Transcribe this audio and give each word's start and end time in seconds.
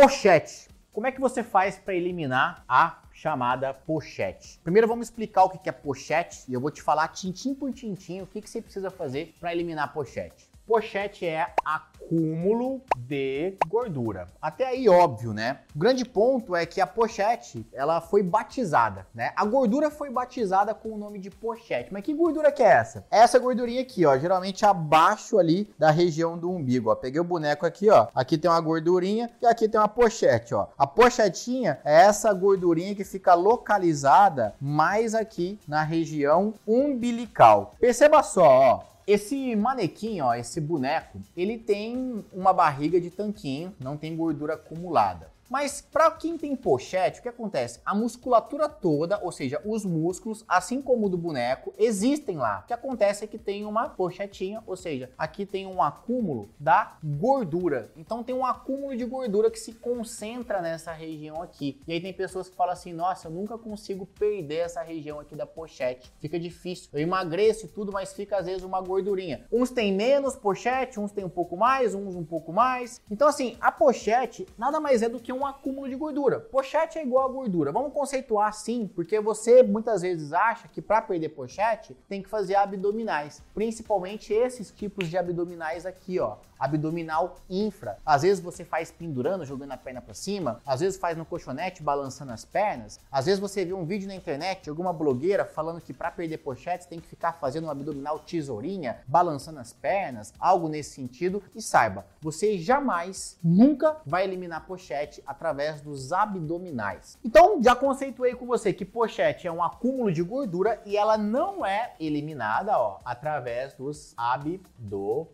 Pochete. 0.00 0.68
Como 0.92 1.08
é 1.08 1.10
que 1.10 1.20
você 1.20 1.42
faz 1.42 1.76
para 1.76 1.92
eliminar 1.92 2.64
a 2.68 3.02
chamada 3.12 3.74
pochete? 3.74 4.60
Primeiro 4.62 4.86
vamos 4.86 5.08
explicar 5.08 5.42
o 5.42 5.50
que 5.50 5.68
é 5.68 5.72
pochete 5.72 6.44
e 6.46 6.54
eu 6.54 6.60
vou 6.60 6.70
te 6.70 6.80
falar 6.80 7.08
tintim 7.08 7.52
por 7.52 7.72
tintim 7.72 8.20
o 8.20 8.26
que 8.28 8.40
você 8.40 8.62
precisa 8.62 8.92
fazer 8.92 9.34
para 9.40 9.52
eliminar 9.52 9.86
a 9.86 9.88
pochete. 9.88 10.47
Pochete 10.68 11.24
é 11.24 11.46
acúmulo 11.64 12.82
de 12.94 13.56
gordura. 13.66 14.28
Até 14.40 14.66
aí 14.66 14.86
óbvio, 14.86 15.32
né? 15.32 15.60
O 15.74 15.78
grande 15.78 16.04
ponto 16.04 16.54
é 16.54 16.66
que 16.66 16.78
a 16.78 16.86
pochete, 16.86 17.66
ela 17.72 18.02
foi 18.02 18.22
batizada, 18.22 19.06
né? 19.14 19.32
A 19.34 19.46
gordura 19.46 19.90
foi 19.90 20.10
batizada 20.10 20.74
com 20.74 20.90
o 20.90 20.98
nome 20.98 21.18
de 21.18 21.30
pochete. 21.30 21.90
Mas 21.90 22.02
que 22.02 22.12
gordura 22.12 22.52
que 22.52 22.62
é 22.62 22.66
essa? 22.66 23.06
É 23.10 23.20
essa 23.20 23.38
gordurinha 23.38 23.80
aqui, 23.80 24.04
ó, 24.04 24.18
geralmente 24.18 24.66
abaixo 24.66 25.38
ali 25.38 25.72
da 25.78 25.90
região 25.90 26.36
do 26.36 26.50
umbigo, 26.50 26.90
ó. 26.90 26.94
Peguei 26.94 27.18
o 27.18 27.24
boneco 27.24 27.64
aqui, 27.64 27.88
ó. 27.88 28.08
Aqui 28.14 28.36
tem 28.36 28.50
uma 28.50 28.60
gordurinha 28.60 29.30
e 29.40 29.46
aqui 29.46 29.70
tem 29.70 29.80
uma 29.80 29.88
pochete, 29.88 30.54
ó. 30.54 30.66
A 30.76 30.86
pochetinha 30.86 31.80
é 31.82 32.02
essa 32.02 32.30
gordurinha 32.34 32.94
que 32.94 33.04
fica 33.04 33.32
localizada 33.32 34.54
mais 34.60 35.14
aqui 35.14 35.58
na 35.66 35.82
região 35.82 36.52
umbilical. 36.66 37.74
Perceba 37.80 38.22
só, 38.22 38.44
ó. 38.44 38.97
Esse 39.08 39.56
manequim, 39.56 40.20
ó, 40.20 40.34
esse 40.34 40.60
boneco, 40.60 41.18
ele 41.34 41.56
tem 41.56 42.22
uma 42.30 42.52
barriga 42.52 43.00
de 43.00 43.10
tanquinho, 43.10 43.74
não 43.80 43.96
tem 43.96 44.14
gordura 44.14 44.52
acumulada. 44.52 45.30
Mas 45.48 45.80
para 45.80 46.10
quem 46.10 46.36
tem 46.36 46.54
pochete, 46.54 47.20
o 47.20 47.22
que 47.22 47.28
acontece? 47.28 47.80
A 47.84 47.94
musculatura 47.94 48.68
toda, 48.68 49.18
ou 49.22 49.32
seja, 49.32 49.60
os 49.64 49.84
músculos, 49.84 50.44
assim 50.46 50.82
como 50.82 51.06
o 51.06 51.08
do 51.08 51.16
boneco, 51.16 51.72
existem 51.78 52.36
lá. 52.36 52.60
O 52.62 52.66
que 52.66 52.72
acontece 52.72 53.24
é 53.24 53.26
que 53.26 53.38
tem 53.38 53.64
uma 53.64 53.88
pochetinha, 53.88 54.62
ou 54.66 54.76
seja, 54.76 55.10
aqui 55.16 55.46
tem 55.46 55.66
um 55.66 55.82
acúmulo 55.82 56.50
da 56.58 56.98
gordura. 57.02 57.90
Então 57.96 58.22
tem 58.22 58.34
um 58.34 58.44
acúmulo 58.44 58.96
de 58.96 59.04
gordura 59.04 59.50
que 59.50 59.58
se 59.58 59.72
concentra 59.72 60.60
nessa 60.60 60.92
região 60.92 61.40
aqui. 61.42 61.80
E 61.86 61.92
aí 61.92 62.00
tem 62.00 62.12
pessoas 62.12 62.48
que 62.48 62.56
falam 62.56 62.72
assim: 62.72 62.92
"Nossa, 62.92 63.28
eu 63.28 63.32
nunca 63.32 63.56
consigo 63.56 64.04
perder 64.06 64.58
essa 64.58 64.82
região 64.82 65.18
aqui 65.20 65.34
da 65.34 65.46
pochete. 65.46 66.12
Fica 66.20 66.38
difícil. 66.38 66.90
Eu 66.92 67.00
emagreço 67.00 67.66
e 67.66 67.68
tudo, 67.68 67.92
mas 67.92 68.12
fica 68.12 68.36
às 68.36 68.46
vezes 68.46 68.62
uma 68.62 68.80
gordurinha. 68.80 69.46
Uns 69.50 69.70
tem 69.70 69.92
menos 69.92 70.36
pochete, 70.36 71.00
uns 71.00 71.12
tem 71.12 71.24
um 71.24 71.30
pouco 71.30 71.56
mais, 71.56 71.94
uns 71.94 72.14
um 72.14 72.24
pouco 72.24 72.52
mais. 72.52 73.00
Então 73.10 73.28
assim, 73.28 73.56
a 73.60 73.72
pochete 73.72 74.46
nada 74.56 74.78
mais 74.80 75.02
é 75.02 75.08
do 75.08 75.20
que 75.20 75.32
um 75.32 75.37
um 75.38 75.46
acúmulo 75.46 75.88
de 75.88 75.94
gordura. 75.94 76.40
Pochete 76.40 76.98
é 76.98 77.02
igual 77.02 77.28
a 77.28 77.32
gordura. 77.32 77.72
Vamos 77.72 77.92
conceituar 77.92 78.48
assim, 78.48 78.90
porque 78.94 79.20
você 79.20 79.62
muitas 79.62 80.02
vezes 80.02 80.32
acha 80.32 80.68
que 80.68 80.82
para 80.82 81.00
perder 81.00 81.30
pochete 81.30 81.96
tem 82.08 82.22
que 82.22 82.28
fazer 82.28 82.56
abdominais, 82.56 83.42
principalmente 83.54 84.32
esses 84.32 84.70
tipos 84.70 85.08
de 85.08 85.16
abdominais 85.16 85.86
aqui, 85.86 86.18
ó 86.18 86.36
abdominal 86.58 87.36
infra. 87.48 87.98
Às 88.04 88.22
vezes 88.22 88.42
você 88.42 88.64
faz 88.64 88.90
pendurando, 88.90 89.44
jogando 89.44 89.72
a 89.72 89.76
perna 89.76 90.00
para 90.00 90.14
cima, 90.14 90.60
às 90.66 90.80
vezes 90.80 90.98
faz 90.98 91.16
no 91.16 91.24
colchonete 91.24 91.82
balançando 91.82 92.32
as 92.32 92.44
pernas, 92.44 93.00
às 93.10 93.26
vezes 93.26 93.40
você 93.40 93.64
vê 93.64 93.72
um 93.72 93.84
vídeo 93.84 94.08
na 94.08 94.14
internet 94.14 94.64
de 94.64 94.70
alguma 94.70 94.92
blogueira 94.92 95.44
falando 95.44 95.80
que 95.80 95.92
para 95.92 96.10
perder 96.10 96.38
pochete 96.38 96.88
tem 96.88 97.00
que 97.00 97.06
ficar 97.08 97.34
fazendo 97.34 97.66
um 97.66 97.70
abdominal 97.70 98.18
tesourinha, 98.18 98.98
balançando 99.06 99.60
as 99.60 99.72
pernas, 99.72 100.32
algo 100.38 100.68
nesse 100.68 100.90
sentido. 100.90 101.42
E 101.54 101.62
saiba, 101.62 102.06
você 102.20 102.58
jamais, 102.58 103.38
nunca 103.42 103.96
vai 104.04 104.24
eliminar 104.24 104.66
pochete 104.66 105.22
através 105.26 105.80
dos 105.80 106.12
abdominais. 106.12 107.18
Então, 107.24 107.62
já 107.62 107.74
conceituei 107.74 108.34
com 108.34 108.46
você 108.46 108.72
que 108.72 108.84
pochete 108.84 109.46
é 109.46 109.52
um 109.52 109.62
acúmulo 109.62 110.12
de 110.12 110.22
gordura 110.22 110.80
e 110.84 110.96
ela 110.96 111.16
não 111.18 111.64
é 111.64 111.94
eliminada, 112.00 112.78
ó, 112.78 112.98
através 113.04 113.74
dos 113.74 114.14
abdominais. 114.16 115.28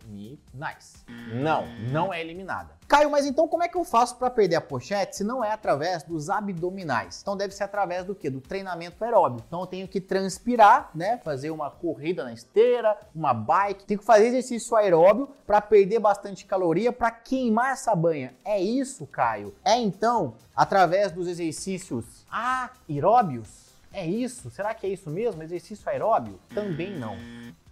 Não, 1.33 1.67
não 1.91 2.13
é 2.13 2.21
eliminada. 2.21 2.75
Caio, 2.87 3.11
mas 3.11 3.25
então 3.25 3.49
como 3.49 3.63
é 3.63 3.69
que 3.69 3.77
eu 3.77 3.85
faço 3.85 4.17
para 4.17 4.29
perder 4.29 4.57
a 4.57 4.61
pochete 4.61 5.17
se 5.17 5.25
não 5.25 5.43
é 5.43 5.51
através 5.51 6.03
dos 6.03 6.29
abdominais? 6.29 7.21
Então 7.23 7.37
deve 7.37 7.55
ser 7.55 7.65
através 7.65 8.05
do 8.05 8.15
que? 8.15 8.29
Do 8.29 8.41
treinamento 8.41 9.03
aeróbio. 9.03 9.43
Então 9.47 9.61
eu 9.61 9.67
tenho 9.67 9.89
que 9.89 10.01
transpirar, 10.01 10.91
né? 10.95 11.19
Fazer 11.25 11.51
uma 11.51 11.71
corrida 11.71 12.25
na 12.25 12.33
esteira, 12.33 12.99
uma 13.15 13.33
bike, 13.33 13.85
tenho 13.85 14.01
que 14.01 14.07
fazer 14.07 14.27
exercício 14.27 14.77
aeróbio 14.77 15.29
para 15.47 15.61
perder 15.61 15.99
bastante 15.99 16.45
caloria, 16.45 16.93
para 16.93 17.11
queimar 17.11 17.73
essa 17.73 17.95
banha. 17.95 18.35
É 18.45 18.61
isso, 18.61 19.07
Caio? 19.07 19.55
É 19.65 19.77
então 19.77 20.35
através 20.55 21.11
dos 21.11 21.27
exercícios 21.27 22.25
aeróbios? 22.31 23.65
É 23.93 24.05
isso? 24.05 24.51
Será 24.51 24.75
que 24.75 24.87
é 24.87 24.91
isso 24.91 25.09
mesmo? 25.09 25.43
Exercício 25.43 25.89
aeróbio? 25.89 26.39
Também 26.53 26.99
não. 26.99 27.17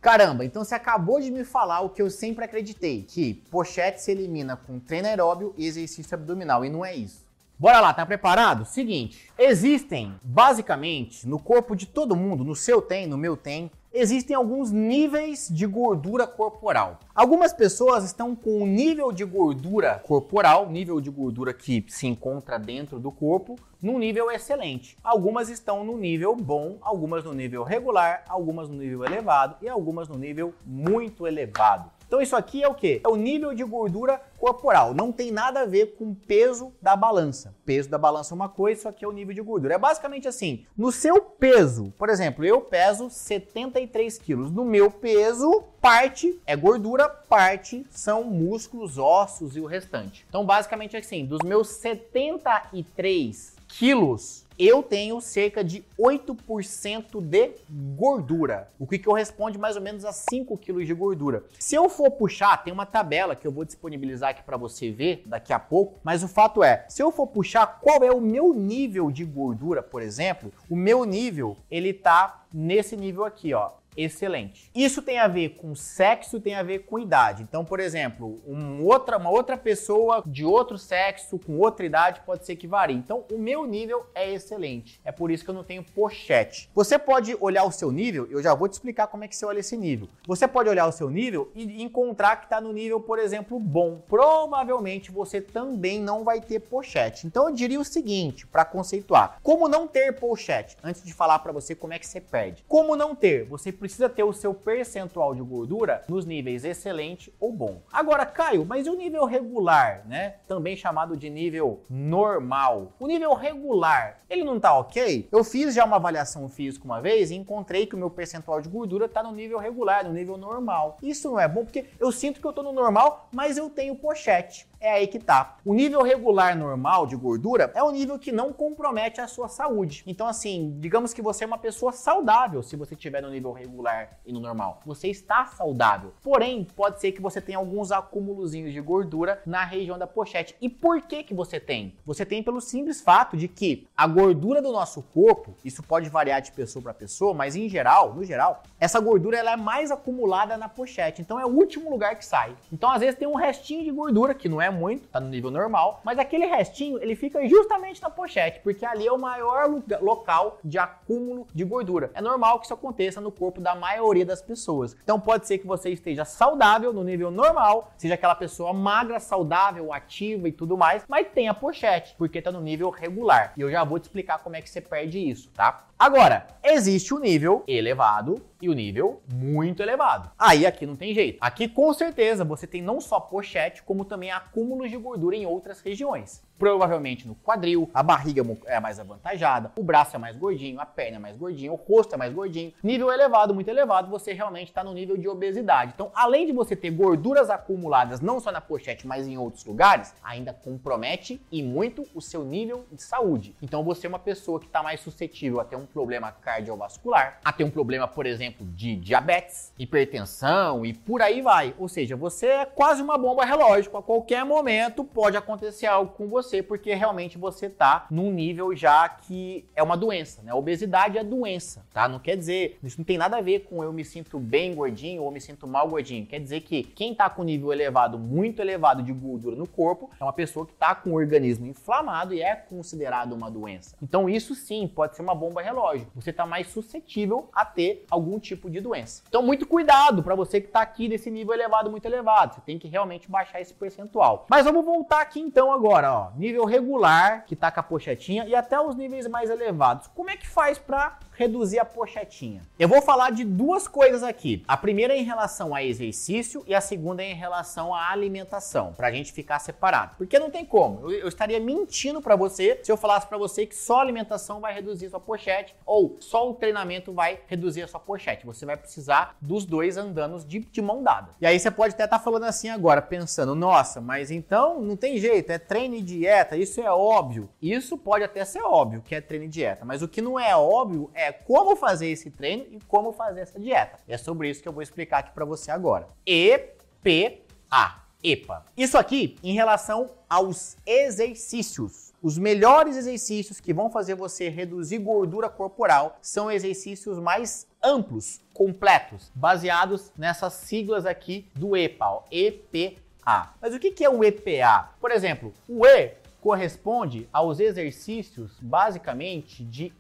Caramba, 0.02 0.44
então 0.44 0.64
você 0.64 0.74
acabou 0.74 1.20
de 1.20 1.30
me 1.30 1.44
falar 1.44 1.80
o 1.82 1.90
que 1.90 2.02
eu 2.02 2.10
sempre 2.10 2.44
acreditei, 2.44 3.04
que 3.04 3.34
pochete 3.52 4.02
se 4.02 4.10
elimina 4.10 4.56
com 4.56 4.80
treino 4.80 5.06
aeróbio 5.06 5.54
e 5.56 5.64
exercício 5.64 6.12
abdominal, 6.16 6.64
e 6.64 6.68
não 6.68 6.84
é 6.84 6.92
isso. 6.92 7.24
Bora 7.56 7.78
lá, 7.78 7.94
tá 7.94 8.04
preparado? 8.04 8.64
Seguinte, 8.64 9.30
existem 9.38 10.12
basicamente 10.20 11.24
no 11.24 11.38
corpo 11.38 11.76
de 11.76 11.86
todo 11.86 12.16
mundo, 12.16 12.42
no 12.42 12.56
seu 12.56 12.82
tem, 12.82 13.06
no 13.06 13.16
meu 13.16 13.36
tem, 13.36 13.70
existem 13.92 14.34
alguns 14.34 14.70
níveis 14.70 15.48
de 15.50 15.66
gordura 15.66 16.26
corporal. 16.26 16.98
Algumas 17.14 17.52
pessoas 17.52 18.04
estão 18.04 18.34
com 18.34 18.62
um 18.62 18.66
nível 18.66 19.12
de 19.12 19.24
gordura 19.24 20.00
corporal, 20.06 20.70
nível 20.70 21.00
de 21.00 21.10
gordura 21.10 21.52
que 21.52 21.84
se 21.88 22.06
encontra 22.06 22.58
dentro 22.58 22.98
do 22.98 23.12
corpo, 23.12 23.58
num 23.80 23.98
nível 23.98 24.30
excelente. 24.30 24.96
Algumas 25.02 25.48
estão 25.48 25.84
no 25.84 25.96
nível 25.98 26.34
bom, 26.34 26.78
algumas 26.80 27.24
no 27.24 27.34
nível 27.34 27.62
regular, 27.62 28.24
algumas 28.28 28.68
no 28.68 28.76
nível 28.76 29.04
elevado 29.04 29.56
e 29.60 29.68
algumas 29.68 30.08
no 30.08 30.16
nível 30.16 30.54
muito 30.64 31.26
elevado. 31.26 31.90
Então 32.12 32.20
isso 32.20 32.36
aqui 32.36 32.62
é 32.62 32.68
o 32.68 32.74
que? 32.74 33.00
É 33.02 33.08
o 33.08 33.16
nível 33.16 33.54
de 33.54 33.64
gordura 33.64 34.20
corporal. 34.38 34.92
Não 34.92 35.10
tem 35.10 35.30
nada 35.30 35.60
a 35.60 35.64
ver 35.64 35.96
com 35.96 36.10
o 36.10 36.14
peso 36.14 36.70
da 36.78 36.94
balança. 36.94 37.54
Peso 37.64 37.88
da 37.88 37.96
balança 37.96 38.34
é 38.34 38.36
uma 38.36 38.50
coisa, 38.50 38.80
isso 38.80 38.88
aqui 38.90 39.02
é 39.02 39.08
o 39.08 39.12
nível 39.12 39.34
de 39.34 39.40
gordura. 39.40 39.76
É 39.76 39.78
basicamente 39.78 40.28
assim: 40.28 40.66
no 40.76 40.92
seu 40.92 41.22
peso, 41.22 41.90
por 41.96 42.10
exemplo, 42.10 42.44
eu 42.44 42.60
peso 42.60 43.08
73 43.08 44.18
quilos. 44.18 44.50
No 44.50 44.62
meu 44.62 44.90
peso, 44.90 45.64
parte 45.80 46.38
é 46.46 46.54
gordura, 46.54 47.08
parte 47.08 47.86
são 47.88 48.24
músculos, 48.24 48.98
ossos 48.98 49.56
e 49.56 49.60
o 49.60 49.64
restante. 49.64 50.26
Então, 50.28 50.44
basicamente 50.44 50.98
assim: 50.98 51.24
dos 51.24 51.40
meus 51.42 51.68
73 51.68 53.56
quilos, 53.68 54.44
eu 54.66 54.82
tenho 54.82 55.20
cerca 55.20 55.64
de 55.64 55.84
8% 55.98 57.20
de 57.20 57.50
gordura, 57.96 58.70
o 58.78 58.86
que 58.86 58.98
corresponde 58.98 59.58
mais 59.58 59.76
ou 59.76 59.82
menos 59.82 60.04
a 60.04 60.12
5 60.12 60.56
kg 60.58 60.84
de 60.84 60.94
gordura. 60.94 61.44
Se 61.58 61.74
eu 61.74 61.88
for 61.88 62.10
puxar, 62.12 62.62
tem 62.62 62.72
uma 62.72 62.86
tabela 62.86 63.34
que 63.34 63.46
eu 63.46 63.52
vou 63.52 63.64
disponibilizar 63.64 64.30
aqui 64.30 64.42
para 64.42 64.56
você 64.56 64.90
ver 64.90 65.22
daqui 65.26 65.52
a 65.52 65.58
pouco, 65.58 65.98
mas 66.04 66.22
o 66.22 66.28
fato 66.28 66.62
é, 66.62 66.84
se 66.88 67.02
eu 67.02 67.10
for 67.10 67.26
puxar 67.26 67.80
qual 67.80 68.04
é 68.04 68.12
o 68.12 68.20
meu 68.20 68.54
nível 68.54 69.10
de 69.10 69.24
gordura, 69.24 69.82
por 69.82 70.00
exemplo, 70.02 70.52
o 70.70 70.76
meu 70.76 71.04
nível, 71.04 71.56
ele 71.70 71.92
tá 71.92 72.44
nesse 72.52 72.96
nível 72.96 73.24
aqui, 73.24 73.52
ó 73.54 73.81
excelente. 73.96 74.70
Isso 74.74 75.02
tem 75.02 75.18
a 75.18 75.28
ver 75.28 75.50
com 75.50 75.74
sexo, 75.74 76.40
tem 76.40 76.54
a 76.54 76.62
ver 76.62 76.80
com 76.80 76.98
idade. 76.98 77.42
Então, 77.42 77.64
por 77.64 77.80
exemplo, 77.80 78.40
um 78.46 78.84
outra, 78.84 79.16
uma 79.16 79.30
outra 79.30 79.56
pessoa 79.56 80.22
de 80.26 80.44
outro 80.44 80.78
sexo, 80.78 81.38
com 81.38 81.58
outra 81.58 81.84
idade, 81.84 82.20
pode 82.24 82.46
ser 82.46 82.56
que 82.56 82.66
varie. 82.66 82.96
Então, 82.96 83.24
o 83.30 83.38
meu 83.38 83.66
nível 83.66 84.06
é 84.14 84.32
excelente. 84.32 85.00
É 85.04 85.12
por 85.12 85.30
isso 85.30 85.44
que 85.44 85.50
eu 85.50 85.54
não 85.54 85.64
tenho 85.64 85.82
pochete. 85.82 86.70
Você 86.74 86.98
pode 86.98 87.36
olhar 87.40 87.64
o 87.64 87.72
seu 87.72 87.90
nível, 87.90 88.26
eu 88.30 88.42
já 88.42 88.54
vou 88.54 88.68
te 88.68 88.72
explicar 88.74 89.06
como 89.06 89.24
é 89.24 89.28
que 89.28 89.36
você 89.36 89.44
olha 89.44 89.60
esse 89.60 89.76
nível. 89.76 90.08
Você 90.26 90.46
pode 90.48 90.68
olhar 90.68 90.86
o 90.86 90.92
seu 90.92 91.10
nível 91.10 91.50
e 91.54 91.82
encontrar 91.82 92.36
que 92.36 92.44
está 92.44 92.60
no 92.60 92.72
nível, 92.72 93.00
por 93.00 93.18
exemplo, 93.18 93.58
bom. 93.58 94.02
Provavelmente 94.08 95.10
você 95.10 95.40
também 95.40 96.00
não 96.00 96.24
vai 96.24 96.40
ter 96.40 96.60
pochete. 96.60 97.26
Então, 97.26 97.48
eu 97.48 97.54
diria 97.54 97.80
o 97.80 97.84
seguinte, 97.84 98.46
para 98.46 98.64
conceituar. 98.64 99.38
Como 99.42 99.68
não 99.68 99.86
ter 99.86 100.12
pochete? 100.12 100.76
Antes 100.82 101.02
de 101.02 101.12
falar 101.12 101.38
para 101.40 101.52
você 101.52 101.74
como 101.74 101.92
é 101.92 101.98
que 101.98 102.06
você 102.06 102.20
perde. 102.20 102.64
Como 102.68 102.96
não 102.96 103.14
ter? 103.14 103.44
Você 103.46 103.72
precisa 103.82 104.08
ter 104.08 104.22
o 104.22 104.32
seu 104.32 104.54
percentual 104.54 105.34
de 105.34 105.42
gordura 105.42 106.04
nos 106.08 106.24
níveis 106.24 106.64
excelente 106.64 107.34
ou 107.40 107.52
bom. 107.52 107.82
Agora, 107.92 108.24
Caio, 108.24 108.64
mas 108.64 108.86
e 108.86 108.90
o 108.90 108.94
nível 108.94 109.24
regular, 109.24 110.06
né? 110.06 110.36
Também 110.46 110.76
chamado 110.76 111.16
de 111.16 111.28
nível 111.28 111.82
normal. 111.90 112.92
O 113.00 113.08
nível 113.08 113.34
regular, 113.34 114.18
ele 114.30 114.44
não 114.44 114.60
tá 114.60 114.78
ok? 114.78 115.28
Eu 115.32 115.42
fiz 115.42 115.74
já 115.74 115.84
uma 115.84 115.96
avaliação 115.96 116.48
física 116.48 116.84
uma 116.84 117.00
vez 117.00 117.32
e 117.32 117.34
encontrei 117.34 117.84
que 117.84 117.96
o 117.96 117.98
meu 117.98 118.08
percentual 118.08 118.60
de 118.60 118.68
gordura 118.68 119.08
tá 119.08 119.20
no 119.20 119.32
nível 119.32 119.58
regular, 119.58 120.04
no 120.04 120.12
nível 120.12 120.36
normal. 120.36 120.98
Isso 121.02 121.28
não 121.28 121.40
é 121.40 121.48
bom 121.48 121.64
porque 121.64 121.86
eu 121.98 122.12
sinto 122.12 122.40
que 122.40 122.46
eu 122.46 122.52
tô 122.52 122.62
no 122.62 122.72
normal, 122.72 123.28
mas 123.32 123.56
eu 123.56 123.68
tenho 123.68 123.96
pochete 123.96 124.70
é 124.82 124.94
aí 124.94 125.06
que 125.06 125.20
tá. 125.20 125.56
O 125.64 125.72
nível 125.72 126.02
regular 126.02 126.58
normal 126.58 127.06
de 127.06 127.14
gordura 127.14 127.70
é 127.74 127.82
um 127.82 127.92
nível 127.92 128.18
que 128.18 128.32
não 128.32 128.52
compromete 128.52 129.20
a 129.20 129.28
sua 129.28 129.48
saúde. 129.48 130.02
Então, 130.06 130.26
assim, 130.26 130.76
digamos 130.80 131.14
que 131.14 131.22
você 131.22 131.44
é 131.44 131.46
uma 131.46 131.56
pessoa 131.56 131.92
saudável 131.92 132.62
se 132.64 132.74
você 132.74 132.94
estiver 132.94 133.22
no 133.22 133.30
nível 133.30 133.52
regular 133.52 134.18
e 134.26 134.32
no 134.32 134.40
normal. 134.40 134.80
Você 134.84 135.06
está 135.08 135.46
saudável. 135.46 136.12
Porém, 136.20 136.66
pode 136.74 137.00
ser 137.00 137.12
que 137.12 137.22
você 137.22 137.40
tenha 137.40 137.58
alguns 137.58 137.92
acúmulozinhos 137.92 138.72
de 138.72 138.80
gordura 138.80 139.40
na 139.46 139.64
região 139.64 139.96
da 139.96 140.06
pochete. 140.06 140.56
E 140.60 140.68
por 140.68 141.00
que 141.02 141.22
que 141.22 141.32
você 141.32 141.60
tem? 141.60 141.96
Você 142.04 142.26
tem 142.26 142.42
pelo 142.42 142.60
simples 142.60 143.00
fato 143.00 143.36
de 143.36 143.46
que 143.46 143.86
a 143.96 144.06
gordura 144.08 144.60
do 144.60 144.72
nosso 144.72 145.00
corpo, 145.00 145.54
isso 145.64 145.82
pode 145.82 146.08
variar 146.08 146.42
de 146.42 146.50
pessoa 146.50 146.82
para 146.82 146.94
pessoa, 146.94 147.32
mas 147.32 147.54
em 147.54 147.68
geral, 147.68 148.14
no 148.14 148.24
geral, 148.24 148.64
essa 148.80 148.98
gordura 148.98 149.38
ela 149.38 149.52
é 149.52 149.56
mais 149.56 149.92
acumulada 149.92 150.56
na 150.56 150.68
pochete. 150.68 151.22
Então 151.22 151.38
é 151.38 151.46
o 151.46 151.50
último 151.50 151.88
lugar 151.88 152.16
que 152.16 152.24
sai. 152.24 152.56
Então 152.72 152.90
às 152.90 153.00
vezes 153.00 153.16
tem 153.16 153.28
um 153.28 153.36
restinho 153.36 153.84
de 153.84 153.92
gordura 153.92 154.34
que 154.34 154.48
não 154.48 154.60
é 154.60 154.71
muito, 154.72 155.08
tá 155.08 155.20
no 155.20 155.28
nível 155.28 155.50
normal, 155.50 156.00
mas 156.04 156.18
aquele 156.18 156.46
restinho, 156.46 156.98
ele 157.02 157.14
fica 157.14 157.46
justamente 157.46 158.02
na 158.02 158.10
pochete, 158.10 158.60
porque 158.60 158.84
ali 158.84 159.06
é 159.06 159.12
o 159.12 159.18
maior 159.18 159.70
local 160.00 160.58
de 160.64 160.78
acúmulo 160.78 161.46
de 161.54 161.64
gordura. 161.64 162.10
É 162.14 162.20
normal 162.20 162.58
que 162.58 162.64
isso 162.64 162.74
aconteça 162.74 163.20
no 163.20 163.30
corpo 163.30 163.60
da 163.60 163.74
maioria 163.74 164.24
das 164.24 164.42
pessoas. 164.42 164.96
Então 165.02 165.20
pode 165.20 165.46
ser 165.46 165.58
que 165.58 165.66
você 165.66 165.90
esteja 165.90 166.24
saudável 166.24 166.92
no 166.92 167.04
nível 167.04 167.30
normal, 167.30 167.92
seja 167.96 168.14
aquela 168.14 168.34
pessoa 168.34 168.72
magra, 168.72 169.20
saudável, 169.20 169.92
ativa 169.92 170.48
e 170.48 170.52
tudo 170.52 170.76
mais, 170.76 171.04
mas 171.08 171.28
tem 171.28 171.48
a 171.48 171.54
pochete, 171.54 172.14
porque 172.16 172.42
tá 172.42 172.50
no 172.50 172.60
nível 172.60 172.90
regular. 172.90 173.52
E 173.56 173.60
eu 173.60 173.70
já 173.70 173.84
vou 173.84 173.98
te 173.98 174.04
explicar 174.04 174.38
como 174.38 174.56
é 174.56 174.62
que 174.62 174.70
você 174.70 174.80
perde 174.80 175.18
isso, 175.18 175.50
tá? 175.50 175.84
Agora, 175.98 176.48
existe 176.64 177.14
o 177.14 177.18
nível 177.20 177.62
elevado 177.68 178.42
e 178.62 178.68
o 178.68 178.72
nível 178.72 179.20
muito 179.34 179.82
elevado. 179.82 180.30
Aí 180.38 180.64
aqui 180.64 180.86
não 180.86 180.94
tem 180.94 181.12
jeito. 181.12 181.38
Aqui 181.40 181.68
com 181.68 181.92
certeza 181.92 182.44
você 182.44 182.64
tem 182.64 182.80
não 182.80 183.00
só 183.00 183.18
pochete, 183.18 183.82
como 183.82 184.04
também 184.04 184.30
acúmulos 184.30 184.88
de 184.88 184.96
gordura 184.96 185.34
em 185.34 185.44
outras 185.44 185.80
regiões 185.80 186.40
provavelmente 186.62 187.26
no 187.26 187.34
quadril, 187.34 187.90
a 187.92 188.04
barriga 188.04 188.40
é 188.66 188.78
mais 188.78 189.00
avantajada, 189.00 189.72
o 189.76 189.82
braço 189.82 190.14
é 190.14 190.18
mais 190.20 190.36
gordinho, 190.36 190.78
a 190.78 190.86
perna 190.86 191.16
é 191.16 191.18
mais 191.18 191.36
gordinha, 191.36 191.72
o 191.72 191.74
rosto 191.74 192.14
é 192.14 192.16
mais 192.16 192.32
gordinho. 192.32 192.72
Nível 192.84 193.12
elevado, 193.12 193.52
muito 193.52 193.66
elevado, 193.66 194.08
você 194.08 194.32
realmente 194.32 194.68
está 194.68 194.84
no 194.84 194.94
nível 194.94 195.16
de 195.16 195.28
obesidade. 195.28 195.90
Então, 195.92 196.12
além 196.14 196.46
de 196.46 196.52
você 196.52 196.76
ter 196.76 196.90
gorduras 196.90 197.50
acumuladas 197.50 198.20
não 198.20 198.38
só 198.38 198.52
na 198.52 198.60
pochete, 198.60 199.08
mas 199.08 199.26
em 199.26 199.36
outros 199.36 199.64
lugares, 199.64 200.14
ainda 200.22 200.52
compromete 200.52 201.44
e 201.50 201.64
muito 201.64 202.06
o 202.14 202.20
seu 202.20 202.44
nível 202.44 202.86
de 202.92 203.02
saúde. 203.02 203.56
Então, 203.60 203.82
você 203.82 204.06
é 204.06 204.08
uma 204.08 204.20
pessoa 204.20 204.60
que 204.60 204.66
está 204.66 204.84
mais 204.84 205.00
suscetível 205.00 205.58
a 205.58 205.64
ter 205.64 205.74
um 205.74 205.84
problema 205.84 206.30
cardiovascular, 206.30 207.40
a 207.44 207.52
ter 207.52 207.64
um 207.64 207.70
problema, 207.70 208.06
por 208.06 208.24
exemplo, 208.24 208.64
de 208.64 208.94
diabetes, 208.94 209.72
hipertensão 209.76 210.86
e 210.86 210.94
por 210.94 211.22
aí 211.22 211.42
vai. 211.42 211.74
Ou 211.76 211.88
seja, 211.88 212.14
você 212.14 212.46
é 212.46 212.66
quase 212.66 213.02
uma 213.02 213.18
bomba 213.18 213.44
relógio. 213.44 213.96
A 213.96 214.02
qualquer 214.02 214.44
momento 214.44 215.02
pode 215.02 215.36
acontecer 215.36 215.86
algo 215.86 216.12
com 216.12 216.28
você 216.28 216.51
você, 216.52 216.62
porque 216.62 216.94
realmente 216.94 217.38
você 217.38 217.70
tá 217.70 218.06
num 218.10 218.30
nível 218.30 218.76
já 218.76 219.08
que 219.08 219.64
é 219.74 219.82
uma 219.82 219.96
doença, 219.96 220.42
né? 220.42 220.52
obesidade 220.52 221.16
é 221.16 221.24
doença, 221.24 221.86
tá? 221.92 222.06
Não 222.06 222.18
quer 222.18 222.36
dizer, 222.36 222.78
isso 222.82 222.98
não 222.98 223.04
tem 223.04 223.16
nada 223.16 223.38
a 223.38 223.40
ver 223.40 223.60
com 223.60 223.82
eu 223.82 223.92
me 223.92 224.04
sinto 224.04 224.38
bem 224.38 224.74
gordinho 224.74 225.22
ou 225.22 225.30
me 225.30 225.40
sinto 225.40 225.66
mal 225.66 225.88
gordinho. 225.88 226.26
Quer 226.26 226.40
dizer 226.40 226.60
que 226.60 226.82
quem 226.82 227.14
tá 227.14 227.30
com 227.30 227.42
nível 227.42 227.72
elevado, 227.72 228.18
muito 228.18 228.60
elevado 228.60 229.02
de 229.02 229.12
gordura 229.12 229.56
no 229.56 229.66
corpo, 229.66 230.10
é 230.20 230.22
uma 230.22 230.32
pessoa 230.32 230.66
que 230.66 230.74
tá 230.74 230.94
com 230.94 231.10
o 231.10 231.14
organismo 231.14 231.66
inflamado 231.66 232.34
e 232.34 232.42
é 232.42 232.54
considerado 232.54 233.32
uma 233.32 233.50
doença. 233.50 233.96
Então 234.02 234.28
isso 234.28 234.54
sim 234.54 234.86
pode 234.86 235.16
ser 235.16 235.22
uma 235.22 235.34
bomba 235.34 235.62
relógio. 235.62 236.06
Você 236.14 236.32
tá 236.32 236.44
mais 236.44 236.66
suscetível 236.66 237.48
a 237.54 237.64
ter 237.64 238.04
algum 238.10 238.38
tipo 238.38 238.68
de 238.68 238.80
doença. 238.80 239.22
Então 239.28 239.42
muito 239.42 239.66
cuidado 239.66 240.22
para 240.22 240.34
você 240.34 240.60
que 240.60 240.68
tá 240.68 240.82
aqui 240.82 241.08
nesse 241.08 241.30
nível 241.30 241.54
elevado, 241.54 241.90
muito 241.90 242.04
elevado. 242.04 242.54
Você 242.54 242.60
tem 242.60 242.78
que 242.78 242.88
realmente 242.88 243.30
baixar 243.30 243.60
esse 243.60 243.72
percentual. 243.72 244.46
Mas 244.50 244.64
vamos 244.64 244.84
voltar 244.84 245.22
aqui 245.22 245.40
então 245.40 245.72
agora, 245.72 246.12
ó 246.12 246.31
nível 246.36 246.64
regular, 246.64 247.44
que 247.44 247.56
tá 247.56 247.70
com 247.70 247.80
a 247.80 247.82
pochetinha, 247.82 248.46
e 248.46 248.54
até 248.54 248.80
os 248.80 248.94
níveis 248.94 249.26
mais 249.26 249.50
elevados. 249.50 250.06
Como 250.08 250.30
é 250.30 250.36
que 250.36 250.46
faz 250.46 250.78
para 250.78 251.18
reduzir 251.42 251.78
a 251.78 251.84
pochetinha? 251.84 252.62
Eu 252.78 252.88
vou 252.88 253.02
falar 253.02 253.30
de 253.30 253.44
duas 253.44 253.88
coisas 253.88 254.22
aqui. 254.22 254.62
A 254.66 254.76
primeira 254.76 255.14
é 255.14 255.18
em 255.18 255.24
relação 255.24 255.74
a 255.74 255.82
exercício 255.82 256.62
e 256.66 256.74
a 256.74 256.80
segunda 256.80 257.22
é 257.22 257.30
em 257.30 257.34
relação 257.34 257.94
à 257.94 258.10
alimentação, 258.10 258.92
pra 258.92 259.10
gente 259.10 259.32
ficar 259.32 259.58
separado. 259.58 260.16
Porque 260.16 260.38
não 260.38 260.50
tem 260.50 260.64
como. 260.64 261.10
Eu, 261.10 261.20
eu 261.20 261.28
estaria 261.28 261.58
mentindo 261.58 262.20
para 262.20 262.36
você 262.36 262.80
se 262.82 262.90
eu 262.90 262.96
falasse 262.96 263.26
para 263.26 263.38
você 263.38 263.66
que 263.66 263.74
só 263.74 263.98
a 263.98 264.02
alimentação 264.02 264.60
vai 264.60 264.72
reduzir 264.72 265.08
sua 265.10 265.20
pochete 265.20 265.74
ou 265.84 266.16
só 266.20 266.48
o 266.48 266.54
treinamento 266.54 267.12
vai 267.12 267.40
reduzir 267.46 267.82
a 267.82 267.88
sua 267.88 268.00
pochete. 268.00 268.46
Você 268.46 268.64
vai 268.64 268.76
precisar 268.76 269.36
dos 269.40 269.64
dois 269.64 269.96
andando 269.96 270.38
de, 270.44 270.60
de 270.60 270.82
mão 270.82 271.02
dada. 271.02 271.30
E 271.40 271.46
aí 271.46 271.58
você 271.58 271.70
pode 271.70 271.94
até 271.94 272.04
estar 272.04 272.18
tá 272.18 272.24
falando 272.24 272.44
assim 272.44 272.68
agora, 272.68 273.02
pensando, 273.02 273.54
nossa, 273.54 274.00
mas 274.00 274.30
então 274.30 274.80
não 274.80 274.96
tem 274.96 275.18
jeito, 275.18 275.50
é 275.50 275.58
treino 275.58 275.96
e 275.96 276.02
dieta, 276.02 276.56
isso 276.56 276.80
é 276.80 276.90
óbvio. 276.90 277.48
Isso 277.60 277.98
pode 277.98 278.24
até 278.24 278.44
ser 278.44 278.62
óbvio 278.62 279.02
que 279.02 279.14
é 279.14 279.20
treino 279.20 279.46
e 279.46 279.48
dieta, 279.48 279.84
mas 279.84 280.02
o 280.02 280.08
que 280.08 280.22
não 280.22 280.38
é 280.38 280.56
óbvio 280.56 281.10
é 281.14 281.31
como 281.32 281.76
fazer 281.76 282.08
esse 282.08 282.30
treino 282.30 282.66
e 282.70 282.78
como 282.86 283.12
fazer 283.12 283.40
essa 283.40 283.58
dieta. 283.58 283.98
E 284.06 284.12
é 284.12 284.18
sobre 284.18 284.50
isso 284.50 284.62
que 284.62 284.68
eu 284.68 284.72
vou 284.72 284.82
explicar 284.82 285.18
aqui 285.18 285.32
para 285.32 285.44
você 285.44 285.70
agora. 285.70 286.06
EPA. 286.26 288.02
EPA. 288.22 288.64
Isso 288.76 288.96
aqui 288.96 289.36
em 289.42 289.54
relação 289.54 290.10
aos 290.28 290.76
exercícios. 290.86 292.12
Os 292.22 292.38
melhores 292.38 292.96
exercícios 292.96 293.58
que 293.60 293.74
vão 293.74 293.90
fazer 293.90 294.14
você 294.14 294.48
reduzir 294.48 294.98
gordura 294.98 295.48
corporal 295.48 296.16
são 296.22 296.48
exercícios 296.48 297.18
mais 297.18 297.66
amplos, 297.82 298.40
completos, 298.54 299.32
baseados 299.34 300.12
nessas 300.16 300.52
siglas 300.52 301.04
aqui 301.04 301.48
do 301.54 301.76
EPA, 301.76 302.22
EPA. 302.30 303.54
Mas 303.60 303.74
o 303.74 303.78
que 303.80 304.04
é 304.04 304.08
o 304.08 304.22
EPA? 304.22 304.90
Por 305.00 305.10
exemplo, 305.10 305.52
o 305.68 305.84
E 305.84 306.14
corresponde 306.40 307.28
aos 307.32 307.60
exercícios 307.60 308.58
basicamente 308.60 309.64
de 309.64 309.92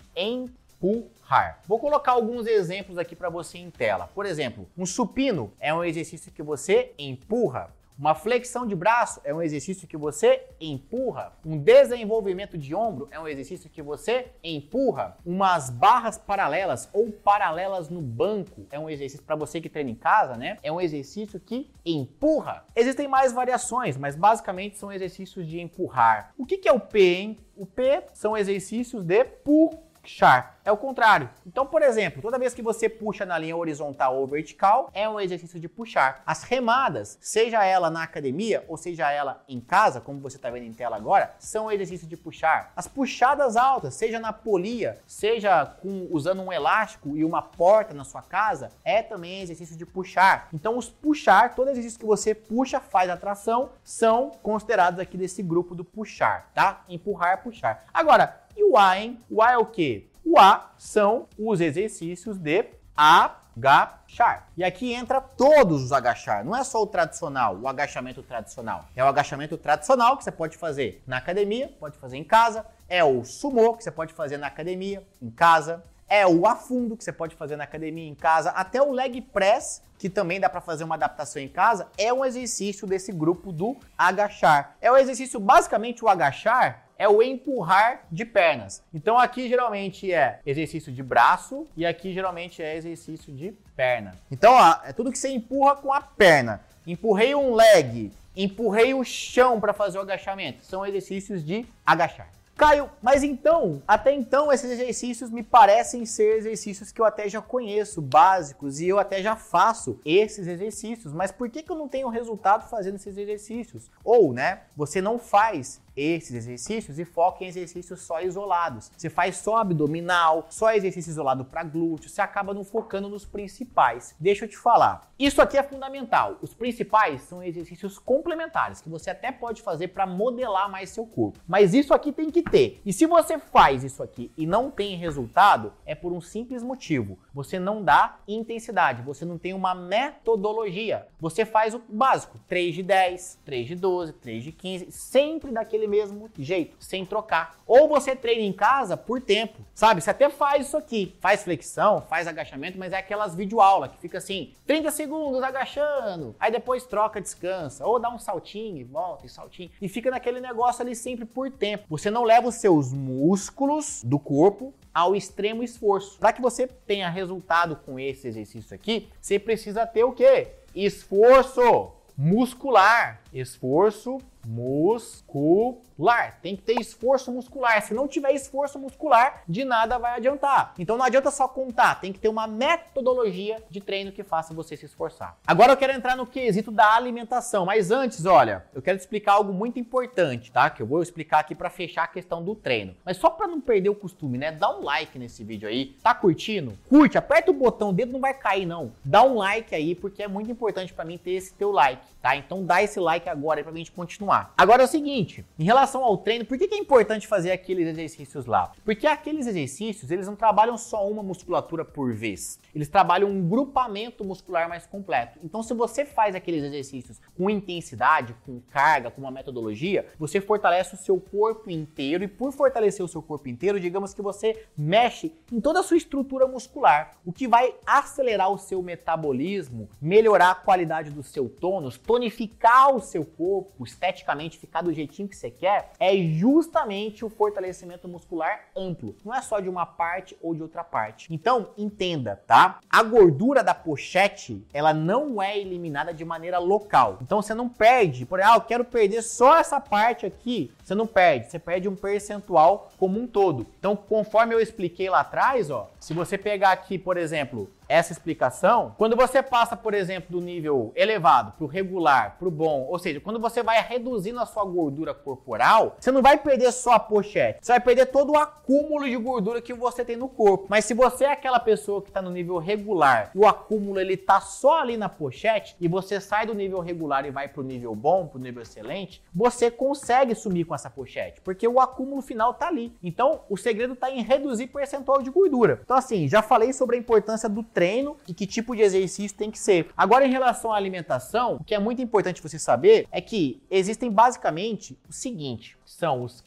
empurrar. 0.82 1.60
Vou 1.66 1.78
colocar 1.78 2.12
alguns 2.12 2.46
exemplos 2.46 2.98
aqui 2.98 3.14
para 3.14 3.30
você 3.30 3.58
em 3.58 3.70
tela. 3.70 4.08
Por 4.14 4.26
exemplo, 4.26 4.68
um 4.76 4.84
supino 4.84 5.52
é 5.60 5.72
um 5.72 5.84
exercício 5.84 6.32
que 6.32 6.42
você 6.42 6.92
empurra. 6.98 7.72
Uma 7.98 8.14
flexão 8.14 8.66
de 8.66 8.74
braço 8.74 9.20
é 9.22 9.32
um 9.32 9.42
exercício 9.42 9.86
que 9.86 9.96
você 9.96 10.42
empurra. 10.60 11.34
Um 11.44 11.58
desenvolvimento 11.58 12.58
de 12.58 12.74
ombro 12.74 13.06
é 13.12 13.20
um 13.20 13.28
exercício 13.28 13.70
que 13.70 13.82
você 13.82 14.32
empurra. 14.42 15.16
Umas 15.24 15.70
barras 15.70 16.18
paralelas 16.18 16.88
ou 16.92 17.12
paralelas 17.12 17.90
no 17.90 18.00
banco 18.00 18.66
é 18.70 18.78
um 18.78 18.90
exercício 18.90 19.24
para 19.24 19.36
você 19.36 19.60
que 19.60 19.68
treina 19.68 19.90
em 19.90 19.94
casa, 19.94 20.36
né? 20.36 20.56
É 20.62 20.72
um 20.72 20.80
exercício 20.80 21.38
que 21.38 21.70
empurra. 21.84 22.64
Existem 22.74 23.06
mais 23.06 23.32
variações, 23.32 23.96
mas 23.96 24.16
basicamente 24.16 24.78
são 24.78 24.90
exercícios 24.90 25.46
de 25.46 25.60
empurrar. 25.60 26.32
O 26.36 26.46
que, 26.46 26.58
que 26.58 26.68
é 26.68 26.72
o 26.72 26.80
P, 26.80 26.98
hein? 26.98 27.38
O 27.54 27.66
P 27.66 28.02
são 28.14 28.36
exercícios 28.36 29.04
de 29.04 29.22
puxar 29.22 29.91
puxar. 30.02 30.60
É 30.64 30.70
o 30.70 30.76
contrário. 30.76 31.30
Então, 31.46 31.66
por 31.66 31.82
exemplo, 31.82 32.20
toda 32.22 32.38
vez 32.38 32.54
que 32.54 32.62
você 32.62 32.88
puxa 32.88 33.24
na 33.24 33.38
linha 33.38 33.56
horizontal 33.56 34.16
ou 34.16 34.26
vertical, 34.26 34.90
é 34.92 35.08
um 35.08 35.18
exercício 35.18 35.58
de 35.58 35.68
puxar. 35.68 36.22
As 36.26 36.42
remadas, 36.42 37.18
seja 37.20 37.64
ela 37.64 37.90
na 37.90 38.02
academia 38.02 38.64
ou 38.68 38.76
seja 38.76 39.10
ela 39.10 39.42
em 39.48 39.60
casa, 39.60 40.00
como 40.00 40.20
você 40.20 40.36
está 40.36 40.50
vendo 40.50 40.66
em 40.66 40.72
tela 40.72 40.96
agora, 40.96 41.34
são 41.38 41.70
exercícios 41.70 42.08
de 42.08 42.16
puxar. 42.16 42.72
As 42.76 42.86
puxadas 42.86 43.56
altas, 43.56 43.94
seja 43.94 44.20
na 44.20 44.32
polia, 44.32 45.00
seja 45.06 45.66
com, 45.66 46.08
usando 46.10 46.42
um 46.42 46.52
elástico 46.52 47.16
e 47.16 47.24
uma 47.24 47.42
porta 47.42 47.94
na 47.94 48.04
sua 48.04 48.22
casa, 48.22 48.70
é 48.84 49.02
também 49.02 49.42
exercício 49.42 49.76
de 49.76 49.86
puxar. 49.86 50.48
Então, 50.52 50.76
os 50.76 50.88
puxar, 50.88 51.54
todo 51.54 51.70
exercício 51.70 51.98
que 51.98 52.06
você 52.06 52.34
puxa, 52.34 52.80
faz 52.80 53.10
atração, 53.10 53.70
são 53.82 54.30
considerados 54.42 55.00
aqui 55.00 55.16
desse 55.16 55.42
grupo 55.42 55.74
do 55.74 55.84
puxar, 55.84 56.50
tá? 56.54 56.84
Empurrar, 56.88 57.42
puxar. 57.42 57.84
Agora, 57.92 58.41
e 58.56 58.64
o 58.64 58.76
A, 58.76 58.98
hein? 58.98 59.20
O 59.30 59.42
A 59.42 59.52
é 59.52 59.58
o 59.58 59.66
quê? 59.66 60.06
O 60.24 60.38
A 60.38 60.70
são 60.78 61.26
os 61.38 61.60
exercícios 61.60 62.38
de 62.38 62.66
agachar. 62.96 64.48
E 64.56 64.62
aqui 64.62 64.92
entra 64.92 65.20
todos 65.20 65.82
os 65.82 65.92
agachar, 65.92 66.44
não 66.44 66.56
é 66.56 66.62
só 66.62 66.82
o 66.82 66.86
tradicional, 66.86 67.56
o 67.56 67.66
agachamento 67.66 68.22
tradicional. 68.22 68.84
É 68.94 69.02
o 69.02 69.06
agachamento 69.06 69.56
tradicional 69.56 70.16
que 70.16 70.24
você 70.24 70.32
pode 70.32 70.56
fazer 70.56 71.02
na 71.06 71.16
academia, 71.16 71.74
pode 71.80 71.98
fazer 71.98 72.16
em 72.16 72.24
casa. 72.24 72.64
É 72.88 73.02
o 73.02 73.24
sumô 73.24 73.74
que 73.74 73.82
você 73.82 73.90
pode 73.90 74.12
fazer 74.12 74.36
na 74.36 74.46
academia, 74.46 75.06
em 75.20 75.30
casa. 75.30 75.82
É 76.08 76.26
o 76.26 76.46
afundo 76.46 76.94
que 76.96 77.02
você 77.02 77.12
pode 77.12 77.34
fazer 77.34 77.56
na 77.56 77.64
academia, 77.64 78.06
em 78.06 78.14
casa. 78.14 78.50
Até 78.50 78.82
o 78.82 78.92
leg 78.92 79.22
press, 79.22 79.82
que 79.98 80.10
também 80.10 80.38
dá 80.38 80.48
para 80.48 80.60
fazer 80.60 80.84
uma 80.84 80.94
adaptação 80.94 81.40
em 81.40 81.48
casa, 81.48 81.88
é 81.96 82.12
um 82.12 82.22
exercício 82.22 82.86
desse 82.86 83.10
grupo 83.12 83.50
do 83.50 83.76
agachar. 83.96 84.76
É 84.80 84.92
o 84.92 84.96
exercício, 84.96 85.40
basicamente, 85.40 86.04
o 86.04 86.08
agachar 86.08 86.82
é 87.02 87.08
o 87.08 87.20
empurrar 87.20 88.04
de 88.12 88.24
pernas. 88.24 88.80
Então 88.94 89.18
aqui 89.18 89.48
geralmente 89.48 90.12
é 90.12 90.38
exercício 90.46 90.92
de 90.92 91.02
braço 91.02 91.66
e 91.76 91.84
aqui 91.84 92.14
geralmente 92.14 92.62
é 92.62 92.76
exercício 92.76 93.32
de 93.32 93.52
perna. 93.74 94.12
Então 94.30 94.54
ó, 94.54 94.76
é 94.84 94.92
tudo 94.92 95.10
que 95.10 95.18
você 95.18 95.28
empurra 95.28 95.74
com 95.74 95.92
a 95.92 96.00
perna. 96.00 96.60
Empurrei 96.86 97.34
um 97.34 97.54
leg, 97.54 98.12
empurrei 98.36 98.94
o 98.94 99.02
chão 99.02 99.60
para 99.60 99.72
fazer 99.72 99.98
o 99.98 100.00
agachamento. 100.00 100.64
São 100.64 100.86
exercícios 100.86 101.44
de 101.44 101.66
agachar. 101.84 102.30
Caio, 102.56 102.88
mas 103.02 103.24
então, 103.24 103.82
até 103.88 104.12
então 104.12 104.52
esses 104.52 104.70
exercícios 104.70 105.28
me 105.28 105.42
parecem 105.42 106.06
ser 106.06 106.36
exercícios 106.36 106.92
que 106.92 107.00
eu 107.00 107.04
até 107.04 107.28
já 107.28 107.42
conheço, 107.42 108.00
básicos, 108.00 108.78
e 108.78 108.86
eu 108.86 109.00
até 109.00 109.20
já 109.20 109.34
faço 109.34 109.98
esses 110.04 110.46
exercícios, 110.46 111.12
mas 111.12 111.32
por 111.32 111.50
que, 111.50 111.64
que 111.64 111.72
eu 111.72 111.76
não 111.76 111.88
tenho 111.88 112.08
resultado 112.08 112.68
fazendo 112.68 112.94
esses 112.94 113.16
exercícios? 113.16 113.90
Ou, 114.04 114.32
né, 114.32 114.60
você 114.76 115.00
não 115.00 115.18
faz 115.18 115.80
esses 115.96 116.34
exercícios 116.34 116.98
e 116.98 117.04
foca 117.04 117.44
em 117.44 117.48
exercícios 117.48 118.02
só 118.02 118.20
isolados. 118.20 118.90
Você 118.96 119.10
faz 119.10 119.36
só 119.36 119.56
abdominal, 119.56 120.46
só 120.50 120.72
exercício 120.72 121.10
isolado 121.10 121.44
para 121.44 121.64
glúteo, 121.64 122.08
você 122.08 122.20
acaba 122.20 122.54
não 122.54 122.64
focando 122.64 123.08
nos 123.08 123.24
principais. 123.24 124.14
Deixa 124.18 124.44
eu 124.44 124.48
te 124.48 124.56
falar. 124.56 125.12
Isso 125.18 125.40
aqui 125.40 125.56
é 125.56 125.62
fundamental. 125.62 126.36
Os 126.42 126.52
principais 126.52 127.22
são 127.22 127.42
exercícios 127.42 127.98
complementares 127.98 128.80
que 128.80 128.88
você 128.88 129.10
até 129.10 129.30
pode 129.30 129.62
fazer 129.62 129.88
para 129.88 130.06
modelar 130.06 130.70
mais 130.70 130.90
seu 130.90 131.06
corpo. 131.06 131.38
Mas 131.46 131.74
isso 131.74 131.94
aqui 131.94 132.10
tem 132.10 132.30
que 132.30 132.42
ter. 132.42 132.80
E 132.84 132.92
se 132.92 133.06
você 133.06 133.38
faz 133.38 133.84
isso 133.84 134.02
aqui 134.02 134.32
e 134.36 134.46
não 134.46 134.70
tem 134.70 134.96
resultado, 134.96 135.72
é 135.86 135.94
por 135.94 136.12
um 136.12 136.20
simples 136.20 136.62
motivo. 136.62 137.18
Você 137.32 137.58
não 137.58 137.82
dá 137.82 138.18
intensidade, 138.26 139.02
você 139.02 139.24
não 139.24 139.38
tem 139.38 139.54
uma 139.54 139.74
metodologia. 139.74 141.06
Você 141.20 141.44
faz 141.44 141.74
o 141.74 141.82
básico, 141.88 142.38
3 142.48 142.74
de 142.74 142.82
10, 142.82 143.38
3 143.44 143.66
de 143.68 143.74
12, 143.76 144.12
3 144.14 144.44
de 144.44 144.52
15, 144.52 144.90
sempre 144.90 145.52
daquele 145.52 145.81
mesmo 145.86 146.30
jeito, 146.38 146.76
sem 146.80 147.04
trocar. 147.04 147.56
Ou 147.66 147.88
você 147.88 148.14
treina 148.14 148.42
em 148.42 148.52
casa 148.52 148.96
por 148.96 149.20
tempo, 149.20 149.60
sabe? 149.74 150.00
Você 150.00 150.10
até 150.10 150.28
faz 150.28 150.66
isso 150.66 150.76
aqui, 150.76 151.16
faz 151.20 151.42
flexão, 151.42 152.02
faz 152.02 152.26
agachamento, 152.26 152.78
mas 152.78 152.92
é 152.92 152.98
aquelas 152.98 153.34
videoaulas 153.34 153.90
que 153.90 153.98
fica 153.98 154.18
assim, 154.18 154.52
30 154.66 154.90
segundos 154.90 155.42
agachando, 155.42 156.34
aí 156.38 156.50
depois 156.50 156.84
troca, 156.84 157.20
descansa, 157.20 157.86
ou 157.86 157.98
dá 157.98 158.08
um 158.10 158.18
saltinho 158.18 158.76
e 158.78 158.84
volta 158.84 159.26
e 159.26 159.28
saltinho, 159.28 159.70
e 159.80 159.88
fica 159.88 160.10
naquele 160.10 160.40
negócio 160.40 160.82
ali 160.82 160.94
sempre 160.94 161.24
por 161.24 161.50
tempo. 161.50 161.84
Você 161.88 162.10
não 162.10 162.24
leva 162.24 162.48
os 162.48 162.56
seus 162.56 162.92
músculos 162.92 164.02
do 164.04 164.18
corpo 164.18 164.74
ao 164.94 165.16
extremo 165.16 165.62
esforço. 165.62 166.18
Para 166.18 166.32
que 166.32 166.42
você 166.42 166.66
tenha 166.66 167.08
resultado 167.08 167.76
com 167.76 167.98
esse 167.98 168.28
exercício 168.28 168.74
aqui, 168.74 169.08
você 169.20 169.38
precisa 169.38 169.86
ter 169.86 170.04
o 170.04 170.12
quê? 170.12 170.48
Esforço 170.74 171.92
muscular. 172.16 173.20
Esforço 173.32 174.18
muscular. 174.46 176.38
Tem 176.42 176.56
que 176.56 176.62
ter 176.62 176.80
esforço 176.80 177.30
muscular. 177.30 177.82
Se 177.82 177.94
não 177.94 178.08
tiver 178.08 178.32
esforço 178.32 178.78
muscular, 178.78 179.42
de 179.48 179.64
nada 179.64 179.98
vai 179.98 180.16
adiantar. 180.16 180.74
Então 180.78 180.96
não 180.96 181.04
adianta 181.04 181.30
só 181.30 181.46
contar, 181.46 182.00
tem 182.00 182.12
que 182.12 182.18
ter 182.18 182.28
uma 182.28 182.46
metodologia 182.46 183.62
de 183.70 183.80
treino 183.80 184.12
que 184.12 184.22
faça 184.22 184.54
você 184.54 184.76
se 184.76 184.86
esforçar. 184.86 185.36
Agora 185.46 185.72
eu 185.72 185.76
quero 185.76 185.92
entrar 185.92 186.16
no 186.16 186.26
quesito 186.26 186.70
da 186.70 186.94
alimentação, 186.94 187.64
mas 187.64 187.90
antes, 187.90 188.26
olha, 188.26 188.64
eu 188.74 188.82
quero 188.82 188.98
te 188.98 189.02
explicar 189.02 189.34
algo 189.34 189.52
muito 189.52 189.78
importante, 189.78 190.50
tá? 190.50 190.70
Que 190.70 190.82
eu 190.82 190.86
vou 190.86 191.02
explicar 191.02 191.40
aqui 191.40 191.54
para 191.54 191.70
fechar 191.70 192.04
a 192.04 192.08
questão 192.08 192.42
do 192.42 192.54
treino. 192.54 192.94
Mas 193.04 193.16
só 193.16 193.30
para 193.30 193.46
não 193.46 193.60
perder 193.60 193.88
o 193.90 193.94
costume, 193.94 194.38
né? 194.38 194.52
Dá 194.52 194.70
um 194.76 194.82
like 194.82 195.18
nesse 195.18 195.44
vídeo 195.44 195.68
aí. 195.68 195.96
Tá 196.02 196.14
curtindo? 196.14 196.76
Curte, 196.88 197.18
aperta 197.18 197.50
o 197.50 197.54
botão, 197.54 197.90
o 197.90 197.92
dedo 197.92 198.12
não 198.12 198.20
vai 198.20 198.34
cair 198.34 198.66
não. 198.66 198.92
Dá 199.04 199.22
um 199.22 199.36
like 199.36 199.74
aí 199.74 199.94
porque 199.94 200.22
é 200.22 200.28
muito 200.28 200.50
importante 200.50 200.92
para 200.92 201.04
mim 201.04 201.18
ter 201.18 201.32
esse 201.32 201.54
teu 201.54 201.70
like, 201.70 202.02
tá? 202.20 202.34
Então 202.36 202.64
dá 202.64 202.82
esse 202.82 202.98
like 202.98 203.28
agora 203.28 203.60
aí 203.60 203.64
pra 203.64 203.72
gente 203.72 203.92
continuar. 203.92 204.31
Agora 204.56 204.82
é 204.82 204.84
o 204.84 204.88
seguinte, 204.88 205.44
em 205.58 205.64
relação 205.64 206.02
ao 206.02 206.16
treino, 206.16 206.44
por 206.44 206.56
que, 206.56 206.66
que 206.66 206.74
é 206.74 206.78
importante 206.78 207.26
fazer 207.26 207.52
aqueles 207.52 207.86
exercícios 207.86 208.46
lá? 208.46 208.72
Porque 208.84 209.06
aqueles 209.06 209.46
exercícios, 209.46 210.10
eles 210.10 210.26
não 210.26 210.34
trabalham 210.34 210.78
só 210.78 211.06
uma 211.08 211.22
musculatura 211.22 211.84
por 211.84 212.12
vez. 212.14 212.58
Eles 212.74 212.88
trabalham 212.88 213.28
um 213.28 213.46
grupamento 213.46 214.24
muscular 214.24 214.68
mais 214.68 214.86
completo. 214.86 215.38
Então, 215.44 215.62
se 215.62 215.74
você 215.74 216.04
faz 216.04 216.34
aqueles 216.34 216.64
exercícios 216.64 217.20
com 217.36 217.50
intensidade, 217.50 218.34
com 218.46 218.60
carga, 218.70 219.10
com 219.10 219.20
uma 219.20 219.30
metodologia, 219.30 220.06
você 220.18 220.40
fortalece 220.40 220.94
o 220.94 220.98
seu 220.98 221.20
corpo 221.20 221.70
inteiro 221.70 222.24
e 222.24 222.28
por 222.28 222.52
fortalecer 222.52 223.04
o 223.04 223.08
seu 223.08 223.20
corpo 223.20 223.48
inteiro, 223.48 223.78
digamos 223.78 224.14
que 224.14 224.22
você 224.22 224.66
mexe 224.76 225.32
em 225.52 225.60
toda 225.60 225.80
a 225.80 225.82
sua 225.82 225.96
estrutura 225.96 226.46
muscular, 226.46 227.12
o 227.24 227.32
que 227.32 227.46
vai 227.46 227.74
acelerar 227.84 228.50
o 228.50 228.58
seu 228.58 228.82
metabolismo, 228.82 229.88
melhorar 230.00 230.52
a 230.52 230.54
qualidade 230.54 231.10
do 231.10 231.22
seu 231.22 231.48
tônus, 231.48 231.98
tonificar 231.98 232.94
o 232.94 233.00
seu 233.00 233.24
corpo, 233.24 233.84
esteticamente 233.84 234.21
ficar 234.58 234.82
do 234.82 234.92
jeitinho 234.92 235.28
que 235.28 235.36
você 235.36 235.50
quer, 235.50 235.92
é 235.98 236.16
justamente 236.16 237.24
o 237.24 237.28
fortalecimento 237.28 238.08
muscular 238.08 238.66
amplo. 238.76 239.16
Não 239.24 239.34
é 239.34 239.40
só 239.42 239.60
de 239.60 239.68
uma 239.68 239.86
parte 239.86 240.36
ou 240.40 240.54
de 240.54 240.62
outra 240.62 240.84
parte. 240.84 241.32
Então, 241.32 241.70
entenda, 241.76 242.40
tá? 242.46 242.78
A 242.88 243.02
gordura 243.02 243.62
da 243.62 243.74
pochete, 243.74 244.66
ela 244.72 244.92
não 244.92 245.42
é 245.42 245.58
eliminada 245.58 246.12
de 246.12 246.24
maneira 246.24 246.58
local. 246.58 247.18
Então, 247.22 247.40
você 247.40 247.54
não 247.54 247.68
perde, 247.68 248.26
por 248.26 248.40
ah, 248.40 248.54
eu 248.54 248.60
quero 248.60 248.84
perder 248.84 249.22
só 249.22 249.58
essa 249.58 249.80
parte 249.80 250.26
aqui. 250.26 250.72
Você 250.82 250.94
não 250.94 251.06
perde, 251.06 251.50
você 251.50 251.58
perde 251.58 251.88
um 251.88 251.96
percentual 251.96 252.90
como 252.98 253.20
um 253.20 253.26
todo. 253.26 253.66
Então, 253.78 253.96
conforme 253.96 254.54
eu 254.54 254.60
expliquei 254.60 255.08
lá 255.08 255.20
atrás, 255.20 255.70
ó, 255.70 255.90
se 255.98 256.12
você 256.12 256.36
pegar 256.36 256.72
aqui, 256.72 256.98
por 256.98 257.16
exemplo, 257.16 257.70
essa 257.92 258.12
explicação, 258.12 258.94
quando 258.96 259.14
você 259.14 259.42
passa, 259.42 259.76
por 259.76 259.92
exemplo, 259.92 260.30
do 260.30 260.40
nível 260.40 260.92
elevado 260.96 261.52
para 261.52 261.64
o 261.64 261.68
regular, 261.68 262.36
para 262.38 262.48
o 262.48 262.50
bom, 262.50 262.86
ou 262.88 262.98
seja, 262.98 263.20
quando 263.20 263.38
você 263.38 263.62
vai 263.62 263.80
reduzindo 263.82 264.40
a 264.40 264.46
sua 264.46 264.64
gordura 264.64 265.12
corporal, 265.12 265.96
você 266.00 266.10
não 266.10 266.22
vai 266.22 266.38
perder 266.38 266.72
só 266.72 266.92
a 266.92 266.98
pochete, 266.98 267.58
você 267.60 267.72
vai 267.72 267.80
perder 267.80 268.06
todo 268.06 268.32
o 268.32 268.38
acúmulo 268.38 269.04
de 269.04 269.16
gordura 269.16 269.60
que 269.60 269.74
você 269.74 270.04
tem 270.04 270.16
no 270.16 270.28
corpo. 270.28 270.66
Mas 270.70 270.86
se 270.86 270.94
você 270.94 271.24
é 271.24 271.32
aquela 271.32 271.60
pessoa 271.60 272.00
que 272.00 272.08
está 272.08 272.22
no 272.22 272.30
nível 272.30 272.56
regular 272.56 273.30
e 273.34 273.38
o 273.38 273.46
acúmulo 273.46 274.00
ele 274.00 274.16
tá 274.16 274.40
só 274.40 274.80
ali 274.80 274.96
na 274.96 275.08
pochete 275.08 275.76
e 275.78 275.86
você 275.86 276.18
sai 276.18 276.46
do 276.46 276.54
nível 276.54 276.80
regular 276.80 277.26
e 277.26 277.30
vai 277.30 277.46
para 277.46 277.60
o 277.60 277.64
nível 277.64 277.94
bom, 277.94 278.26
para 278.26 278.38
o 278.38 278.42
nível 278.42 278.62
excelente, 278.62 279.22
você 279.34 279.70
consegue 279.70 280.34
sumir 280.34 280.64
com 280.64 280.74
essa 280.74 280.88
pochete, 280.88 281.42
porque 281.42 281.68
o 281.68 281.78
acúmulo 281.78 282.22
final 282.22 282.54
tá 282.54 282.68
ali. 282.68 282.96
Então, 283.02 283.42
o 283.50 283.56
segredo 283.56 283.92
está 283.92 284.10
em 284.10 284.22
reduzir 284.22 284.68
percentual 284.68 285.20
de 285.20 285.30
gordura. 285.30 285.80
Então, 285.84 285.96
assim, 285.96 286.26
já 286.26 286.40
falei 286.40 286.72
sobre 286.72 286.96
a 286.96 286.98
importância 286.98 287.48
do 287.48 287.62
treino 287.62 287.81
treino 287.82 288.16
e 288.28 288.32
que 288.32 288.46
tipo 288.46 288.76
de 288.76 288.82
exercício 288.82 289.36
tem 289.36 289.50
que 289.50 289.58
ser. 289.58 289.90
Agora, 289.96 290.24
em 290.24 290.30
relação 290.30 290.72
à 290.72 290.76
alimentação, 290.76 291.56
o 291.56 291.64
que 291.64 291.74
é 291.74 291.80
muito 291.80 292.00
importante 292.00 292.40
você 292.40 292.56
saber 292.56 293.08
é 293.10 293.20
que 293.20 293.60
existem 293.68 294.08
basicamente 294.08 294.96
o 295.08 295.12
seguinte: 295.12 295.76
são 295.84 296.22
os 296.22 296.44